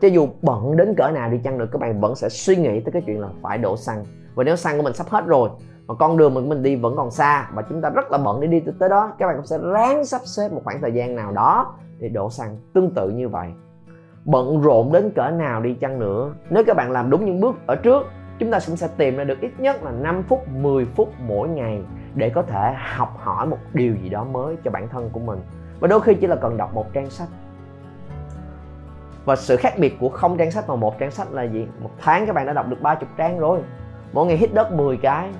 Cho 0.00 0.08
dù 0.08 0.28
bận 0.42 0.76
đến 0.76 0.94
cỡ 0.96 1.10
nào 1.10 1.30
đi 1.30 1.38
chăng 1.44 1.58
nữa 1.58 1.66
các 1.72 1.80
bạn 1.80 2.00
vẫn 2.00 2.14
sẽ 2.14 2.28
suy 2.28 2.56
nghĩ 2.56 2.80
tới 2.80 2.92
cái 2.92 3.02
chuyện 3.06 3.20
là 3.20 3.28
phải 3.42 3.58
đổ 3.58 3.76
xăng. 3.76 4.04
Và 4.34 4.44
nếu 4.44 4.56
xăng 4.56 4.76
của 4.76 4.82
mình 4.82 4.94
sắp 4.94 5.06
hết 5.08 5.26
rồi 5.26 5.50
mà 5.88 5.94
con 5.94 6.16
đường 6.16 6.34
mà 6.34 6.40
mình 6.40 6.62
đi 6.62 6.76
vẫn 6.76 6.96
còn 6.96 7.10
xa 7.10 7.48
và 7.54 7.62
chúng 7.62 7.80
ta 7.80 7.90
rất 7.90 8.10
là 8.10 8.18
bận 8.18 8.40
để 8.40 8.46
đi 8.46 8.62
tới 8.78 8.88
đó. 8.88 9.12
Các 9.18 9.26
bạn 9.26 9.36
cũng 9.36 9.46
sẽ 9.46 9.58
ráng 9.58 10.04
sắp 10.04 10.20
xếp 10.24 10.52
một 10.52 10.60
khoảng 10.64 10.80
thời 10.80 10.92
gian 10.92 11.16
nào 11.16 11.32
đó 11.32 11.74
để 11.98 12.08
đổ 12.08 12.30
xăng. 12.30 12.56
Tương 12.74 12.94
tự 12.94 13.10
như 13.10 13.28
vậy. 13.28 13.48
Bận 14.24 14.62
rộn 14.62 14.92
đến 14.92 15.10
cỡ 15.16 15.30
nào 15.30 15.60
đi 15.60 15.74
chăng 15.74 15.98
nữa. 15.98 16.32
Nếu 16.50 16.64
các 16.66 16.76
bạn 16.76 16.90
làm 16.90 17.10
đúng 17.10 17.24
những 17.24 17.40
bước 17.40 17.56
ở 17.66 17.76
trước, 17.76 18.06
chúng 18.38 18.50
ta 18.50 18.58
cũng 18.66 18.76
sẽ 18.76 18.88
tìm 18.96 19.16
ra 19.16 19.24
được 19.24 19.40
ít 19.40 19.50
nhất 19.58 19.82
là 19.82 19.90
5 19.90 20.22
phút 20.22 20.48
10 20.48 20.84
phút 20.84 21.12
mỗi 21.26 21.48
ngày 21.48 21.82
để 22.14 22.30
có 22.30 22.42
thể 22.42 22.74
học 22.76 23.16
hỏi 23.18 23.46
một 23.46 23.58
điều 23.72 23.94
gì 23.96 24.08
đó 24.08 24.24
mới 24.24 24.56
cho 24.64 24.70
bản 24.70 24.88
thân 24.88 25.10
của 25.12 25.20
mình. 25.20 25.40
Và 25.80 25.88
đôi 25.88 26.00
khi 26.00 26.14
chỉ 26.14 26.26
là 26.26 26.36
cần 26.36 26.56
đọc 26.56 26.74
một 26.74 26.92
trang 26.92 27.10
sách. 27.10 27.28
Và 29.24 29.36
sự 29.36 29.56
khác 29.56 29.74
biệt 29.78 29.96
của 30.00 30.08
không 30.08 30.36
trang 30.38 30.50
sách 30.50 30.66
và 30.66 30.74
một 30.74 30.98
trang 30.98 31.10
sách 31.10 31.32
là 31.32 31.42
gì? 31.42 31.66
Một 31.82 31.90
tháng 31.98 32.26
các 32.26 32.34
bạn 32.34 32.46
đã 32.46 32.52
đọc 32.52 32.68
được 32.68 32.82
30 32.82 33.08
trang 33.16 33.38
rồi. 33.38 33.60
Mỗi 34.12 34.26
ngày 34.26 34.36
hít 34.36 34.54
đất 34.54 34.72
10 34.72 34.96
cái 34.96 35.30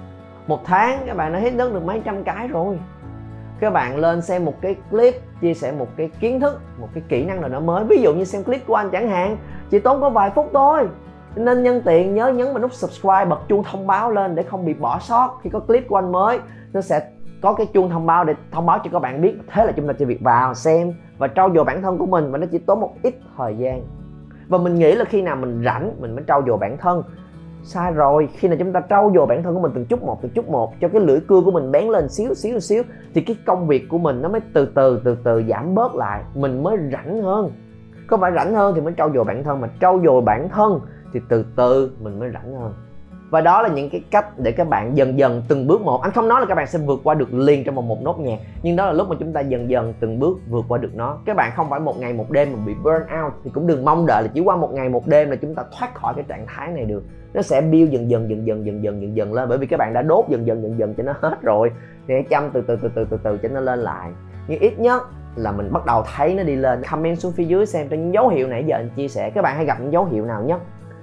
một 0.49 0.65
tháng, 0.65 1.03
các 1.07 1.17
bạn 1.17 1.33
đã 1.33 1.39
hít 1.39 1.57
đất 1.57 1.73
được 1.73 1.85
mấy 1.85 2.03
trăm 2.05 2.25
cái 2.25 2.49
rồi. 2.49 2.79
Các 3.61 3.73
bạn 3.73 3.97
lên 3.97 4.23
xem 4.23 4.45
một 4.45 4.55
cái 4.61 4.77
clip, 4.91 5.15
chia 5.41 5.55
sẻ 5.55 5.73
một 5.73 5.89
cái 5.97 6.11
kiến 6.21 6.41
thức, 6.41 6.61
một 6.81 6.89
cái 6.95 7.03
kỹ 7.09 7.25
năng 7.25 7.41
nào 7.41 7.51
đó 7.51 7.61
mới. 7.61 7.85
Ví 7.85 8.03
dụ 8.03 8.15
như 8.15 8.25
xem 8.25 8.45
clip 8.45 8.67
của 8.67 8.75
anh 8.75 8.91
chẳng 8.91 9.09
hạn, 9.09 9.37
chỉ 9.71 9.79
tốn 9.79 10.01
có 10.01 10.11
vài 10.11 10.31
phút 10.31 10.51
thôi. 10.53 10.89
Nên 11.37 11.63
nhân 11.63 11.83
tiện 11.85 12.15
nhớ 12.15 12.29
nhấn 12.29 12.47
vào 12.47 12.59
nút 12.59 12.73
subscribe, 12.73 13.25
bật 13.25 13.39
chuông 13.49 13.65
thông 13.65 13.87
báo 13.87 14.11
lên 14.11 14.35
để 14.35 14.43
không 14.43 14.67
bị 14.67 14.75
bỏ 14.75 14.99
sót. 14.99 15.41
Khi 15.43 15.51
có 15.51 15.61
clip 15.61 15.89
của 15.89 15.97
anh 15.97 16.13
mới, 16.13 16.39
nó 16.73 16.81
sẽ 16.81 17.11
có 17.43 17.55
cái 17.55 17.67
chuông 17.75 17.91
thông 17.91 18.07
báo 18.07 18.25
để 18.25 18.35
thông 18.53 18.67
báo 18.67 18.79
cho 18.85 18.91
các 18.93 18.99
bạn 18.99 19.21
biết 19.21 19.35
thế 19.53 19.67
là 19.67 19.73
chúng 19.73 19.87
ta 19.87 19.93
chỉ 19.99 20.05
việc 20.05 20.21
vào 20.21 20.55
xem 20.55 20.95
và 21.19 21.29
trau 21.29 21.51
dồi 21.55 21.65
bản 21.65 21.83
thân 21.83 21.99
của 21.99 22.07
mình. 22.07 22.33
Và 22.33 22.39
nó 22.39 22.47
chỉ 22.53 22.59
tốn 22.59 22.81
một 22.81 22.93
ít 23.03 23.15
thời 23.37 23.57
gian. 23.57 23.83
Và 24.49 24.59
mình 24.59 24.75
nghĩ 24.75 24.93
là 24.93 25.05
khi 25.05 25.23
nào 25.23 25.37
mình 25.37 25.63
rảnh, 25.65 25.93
mình 26.01 26.15
mới 26.15 26.25
trau 26.29 26.43
dồi 26.47 26.59
bản 26.59 26.79
thân 26.79 27.03
sai 27.63 27.93
rồi, 27.93 28.29
khi 28.33 28.49
nào 28.49 28.57
chúng 28.59 28.73
ta 28.73 28.83
trau 28.91 29.13
dồi 29.15 29.27
bản 29.27 29.43
thân 29.43 29.55
của 29.55 29.61
mình 29.61 29.73
từng 29.75 29.85
chút 29.85 30.03
một, 30.03 30.19
từng 30.23 30.33
chút 30.35 30.49
một, 30.49 30.73
cho 30.81 30.89
cái 30.89 31.01
lưỡi 31.01 31.21
cưa 31.21 31.41
của 31.41 31.51
mình 31.51 31.71
bén 31.73 31.89
lên 31.89 32.09
xíu 32.09 32.35
xíu 32.35 32.61
xíu, 32.61 32.83
thì 33.15 33.21
cái 33.21 33.37
công 33.47 33.67
việc 33.67 33.89
của 33.89 33.99
mình 33.99 34.23
nó 34.23 34.29
mới 34.29 34.41
từ 34.53 34.67
từ 34.75 35.01
từ 35.05 35.17
từ 35.25 35.43
giảm 35.49 35.75
bớt 35.75 35.95
lại, 35.95 36.23
mình 36.35 36.63
mới 36.63 36.79
rảnh 36.93 37.23
hơn. 37.23 37.51
Có 38.07 38.17
phải 38.17 38.33
rảnh 38.35 38.55
hơn 38.55 38.75
thì 38.75 38.81
mới 38.81 38.95
trau 38.97 39.11
dồi 39.15 39.25
bản 39.25 39.45
thân, 39.45 39.61
mà 39.61 39.69
trau 39.81 40.01
dồi 40.05 40.21
bản 40.21 40.49
thân 40.49 40.81
thì 41.13 41.21
từ 41.29 41.45
từ 41.57 41.91
mình 42.01 42.19
mới 42.19 42.31
rảnh 42.35 42.55
hơn 42.55 42.73
và 43.31 43.41
đó 43.41 43.63
là 43.63 43.69
những 43.69 43.91
cái 43.91 44.03
cách 44.11 44.39
để 44.39 44.53
các 44.53 44.69
bạn 44.69 44.97
dần 44.97 45.19
dần 45.19 45.43
từng 45.49 45.67
bước 45.67 45.81
một. 45.81 46.03
Anh 46.03 46.13
không 46.13 46.29
nói 46.29 46.41
là 46.41 46.47
các 46.47 46.55
bạn 46.55 46.67
sẽ 46.67 46.79
vượt 46.79 47.01
qua 47.05 47.15
được 47.15 47.35
liền 47.35 47.65
trong 47.65 47.75
một, 47.75 47.83
một 47.83 48.03
nốt 48.03 48.19
nhạc 48.19 48.39
nhưng 48.63 48.77
đó 48.77 48.87
là 48.87 48.93
lúc 48.93 49.09
mà 49.09 49.17
chúng 49.21 49.33
ta 49.33 49.41
dần 49.41 49.71
dần 49.71 49.95
từng 50.01 50.19
bước 50.19 50.39
vượt 50.49 50.65
qua 50.69 50.79
được 50.79 50.95
nó. 50.95 51.19
Các 51.27 51.37
bạn 51.37 51.53
không 51.57 51.71
phải 51.71 51.81
một 51.81 51.99
ngày 51.99 52.13
một 52.13 52.31
đêm 52.31 52.53
mà 52.53 52.59
bị 52.67 52.75
burn 52.75 53.03
out 53.25 53.33
thì 53.45 53.51
cũng 53.55 53.67
đừng 53.67 53.85
mong 53.85 54.07
đợi 54.07 54.23
là 54.23 54.29
chỉ 54.35 54.41
qua 54.41 54.57
một 54.57 54.73
ngày 54.73 54.89
một 54.89 55.07
đêm 55.07 55.31
là 55.31 55.37
chúng 55.37 55.55
ta 55.55 55.63
thoát 55.79 55.95
khỏi 55.95 56.15
cái 56.15 56.25
trạng 56.29 56.47
thái 56.47 56.69
này 56.69 56.85
được. 56.85 57.03
Nó 57.35 57.43
sẽ 57.43 57.61
build 57.61 57.91
dần 57.91 58.11
dần 58.11 58.31
dần 58.31 58.47
dần 58.47 58.67
dần 58.67 58.83
dần 58.83 59.03
dần 59.03 59.17
dần 59.17 59.33
lên 59.33 59.49
bởi 59.49 59.59
vì 59.59 59.67
các 59.67 59.77
bạn 59.77 59.93
đã 59.93 60.03
đốt 60.03 60.25
dần 60.29 60.47
dần 60.47 60.63
dần 60.63 60.79
dần 60.79 60.95
cho 60.95 61.03
nó 61.03 61.15
hết 61.21 61.43
rồi. 61.43 61.71
Thì 62.09 62.15
hãy 62.15 62.23
chăm 62.23 62.51
từ 62.51 62.61
từ 62.61 62.77
từ 62.77 62.89
từ 62.95 63.07
từ 63.11 63.19
từ 63.23 63.39
cho 63.39 63.49
nó 63.49 63.61
lên 63.61 63.79
lại. 63.79 64.11
Nhưng 64.49 64.61
ít 64.61 64.79
nhất 64.79 65.03
là 65.37 65.53
mình 65.53 65.73
bắt 65.73 65.87
đầu 65.87 66.05
thấy 66.17 66.35
nó 66.35 66.43
đi 66.43 66.57
lên. 66.57 66.83
Comment 66.91 67.19
xuống 67.19 67.33
phía 67.33 67.45
dưới 67.45 67.67
xem 67.67 67.89
cho 67.89 67.97
những 67.97 68.15
dấu 68.15 68.29
hiệu 68.29 68.49
nãy 68.49 68.65
giờ 68.67 68.77
anh 68.77 68.91
chia 68.97 69.09
sẻ. 69.09 69.31
Các 69.31 69.43
bạn 69.43 69.57
hay 69.57 69.65
gặp 69.65 69.81
những 69.81 69.93
dấu 69.93 70.05
hiệu 70.05 70.25
nào 70.25 70.43
nhất? 70.43 70.61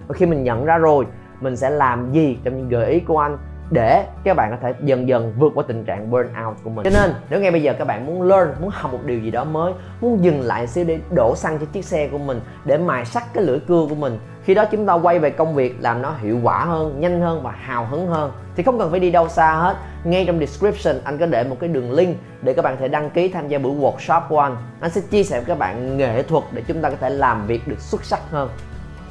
Và 0.08 0.14
khi 0.14 0.26
mình 0.26 0.44
nhận 0.44 0.66
ra 0.66 0.78
rồi 0.78 1.06
mình 1.42 1.56
sẽ 1.56 1.70
làm 1.70 2.12
gì 2.12 2.38
trong 2.44 2.58
những 2.58 2.70
gợi 2.70 2.92
ý 2.92 3.00
của 3.00 3.20
anh 3.20 3.38
để 3.70 4.06
các 4.24 4.36
bạn 4.36 4.52
có 4.52 4.58
thể 4.62 4.74
dần 4.84 5.08
dần 5.08 5.34
vượt 5.38 5.52
qua 5.56 5.64
tình 5.68 5.86
trạng 5.86 6.12
burnout 6.12 6.56
của 6.64 6.70
mình. 6.70 6.84
Cho 6.84 6.90
nên, 7.02 7.14
nếu 7.30 7.40
ngay 7.40 7.52
bây 7.52 7.64
giờ 7.64 7.74
các 7.80 7.86
bạn 7.86 8.06
muốn 8.06 8.22
learn, 8.22 8.54
muốn 8.62 8.70
học 8.74 8.92
một 8.92 9.00
điều 9.06 9.20
gì 9.20 9.32
đó 9.32 9.44
mới, 9.44 9.74
muốn 10.02 10.24
dừng 10.24 10.42
lại 10.42 10.68
xíu 10.68 10.86
để 10.86 11.00
đổ 11.12 11.36
xăng 11.36 11.60
cho 11.60 11.66
chiếc 11.66 11.86
xe 11.86 12.08
của 12.08 12.18
mình, 12.18 12.42
để 12.66 12.78
mài 12.78 13.06
sắc 13.06 13.34
cái 13.34 13.44
lưỡi 13.44 13.60
cưa 13.60 13.86
của 13.90 13.96
mình, 13.96 14.20
khi 14.44 14.54
đó 14.54 14.66
chúng 14.66 14.86
ta 14.86 14.94
quay 14.94 15.20
về 15.20 15.30
công 15.30 15.56
việc 15.56 15.76
làm 15.80 16.02
nó 16.02 16.14
hiệu 16.22 16.40
quả 16.44 16.66
hơn, 16.66 17.00
nhanh 17.00 17.22
hơn 17.22 17.44
và 17.44 17.52
hào 17.52 17.86
hứng 17.86 18.08
hơn, 18.08 18.32
thì 18.56 18.64
không 18.64 18.80
cần 18.80 18.92
phải 18.92 19.00
đi 19.00 19.12
đâu 19.12 19.30
xa 19.30 19.54
hết. 19.54 19.76
Ngay 20.04 20.26
trong 20.26 20.40
description, 20.40 20.96
anh 21.04 21.18
có 21.18 21.26
để 21.26 21.44
một 21.44 21.58
cái 21.60 21.70
đường 21.70 21.92
link 21.92 22.18
để 22.42 22.54
các 22.54 22.62
bạn 22.62 22.76
có 22.76 22.80
thể 22.80 22.88
đăng 22.88 23.10
ký 23.10 23.28
tham 23.28 23.48
gia 23.48 23.58
buổi 23.58 23.76
workshop 23.76 24.22
của 24.30 24.40
anh. 24.40 24.58
Anh 24.80 24.92
sẽ 24.92 25.02
chia 25.02 25.24
sẻ 25.24 25.38
với 25.40 25.46
các 25.46 25.58
bạn 25.58 25.98
nghệ 25.98 26.24
thuật 26.24 26.44
để 26.52 26.64
chúng 26.68 26.82
ta 26.82 26.90
có 26.90 26.96
thể 27.00 27.10
làm 27.10 27.48
việc 27.48 27.68
được 27.68 27.80
xuất 27.80 28.06
sắc 28.06 28.20
hơn 28.32 28.50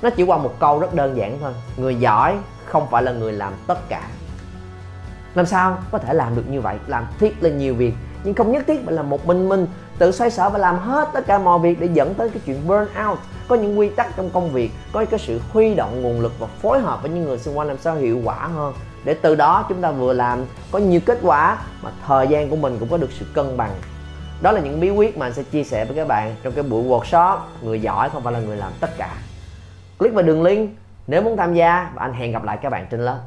nó 0.02 0.10
chỉ 0.10 0.22
qua 0.22 0.38
một 0.38 0.54
câu 0.58 0.78
rất 0.78 0.94
đơn 0.94 1.16
giản 1.16 1.38
thôi. 1.40 1.52
Người 1.76 1.94
giỏi 1.94 2.36
không 2.64 2.86
phải 2.90 3.02
là 3.02 3.12
người 3.12 3.32
làm 3.32 3.52
tất 3.66 3.88
cả. 3.88 4.02
Làm 5.34 5.46
sao 5.46 5.78
có 5.90 5.98
thể 5.98 6.14
làm 6.14 6.36
được 6.36 6.44
như 6.48 6.60
vậy? 6.60 6.76
Làm 6.86 7.06
thiết 7.18 7.42
lên 7.42 7.58
nhiều 7.58 7.74
việc. 7.74 7.94
Nhưng 8.24 8.34
không 8.34 8.52
nhất 8.52 8.64
thiết 8.66 8.80
phải 8.84 8.94
là 8.94 9.02
một 9.02 9.26
mình 9.26 9.48
mình 9.48 9.66
tự 9.98 10.12
xoay 10.12 10.30
sở 10.30 10.50
và 10.50 10.58
làm 10.58 10.78
hết 10.78 11.08
tất 11.12 11.26
cả 11.26 11.38
mọi 11.38 11.58
việc 11.58 11.80
để 11.80 11.88
dẫn 11.92 12.14
tới 12.14 12.30
cái 12.30 12.42
chuyện 12.46 12.66
burn 12.66 12.86
out. 13.08 13.18
Có 13.48 13.56
những 13.56 13.78
quy 13.78 13.88
tắc 13.88 14.16
trong 14.16 14.30
công 14.30 14.50
việc, 14.50 14.70
có 14.92 15.04
cái 15.10 15.20
sự 15.20 15.40
huy 15.52 15.74
động 15.74 16.02
nguồn 16.02 16.20
lực 16.20 16.32
và 16.38 16.46
phối 16.46 16.80
hợp 16.80 17.02
với 17.02 17.10
những 17.10 17.24
người 17.24 17.38
xung 17.38 17.58
quanh 17.58 17.68
làm 17.68 17.78
sao 17.78 17.94
hiệu 17.94 18.20
quả 18.24 18.48
hơn. 18.54 18.74
Để 19.04 19.14
từ 19.14 19.34
đó 19.34 19.66
chúng 19.68 19.80
ta 19.80 19.90
vừa 19.90 20.12
làm 20.12 20.44
có 20.72 20.78
nhiều 20.78 21.00
kết 21.06 21.18
quả 21.22 21.58
mà 21.82 21.90
thời 22.06 22.28
gian 22.28 22.50
của 22.50 22.56
mình 22.56 22.76
cũng 22.80 22.88
có 22.88 22.96
được 22.96 23.10
sự 23.18 23.26
cân 23.34 23.56
bằng. 23.56 23.70
Đó 24.42 24.52
là 24.52 24.60
những 24.60 24.80
bí 24.80 24.90
quyết 24.90 25.18
mà 25.18 25.26
anh 25.26 25.32
sẽ 25.32 25.42
chia 25.42 25.64
sẻ 25.64 25.84
với 25.84 25.96
các 25.96 26.08
bạn 26.08 26.34
trong 26.42 26.52
cái 26.52 26.62
buổi 26.62 26.84
workshop. 26.84 27.38
Người 27.62 27.80
giỏi 27.80 28.10
không 28.10 28.22
phải 28.22 28.32
là 28.32 28.40
người 28.40 28.56
làm 28.56 28.72
tất 28.80 28.90
cả 28.98 29.10
click 29.98 30.14
vào 30.14 30.24
đường 30.24 30.42
link 30.42 30.70
nếu 31.06 31.22
muốn 31.22 31.36
tham 31.36 31.54
gia 31.54 31.90
và 31.94 32.02
anh 32.02 32.12
hẹn 32.12 32.32
gặp 32.32 32.44
lại 32.44 32.58
các 32.62 32.70
bạn 32.70 32.86
trên 32.90 33.00
lớp. 33.00 33.20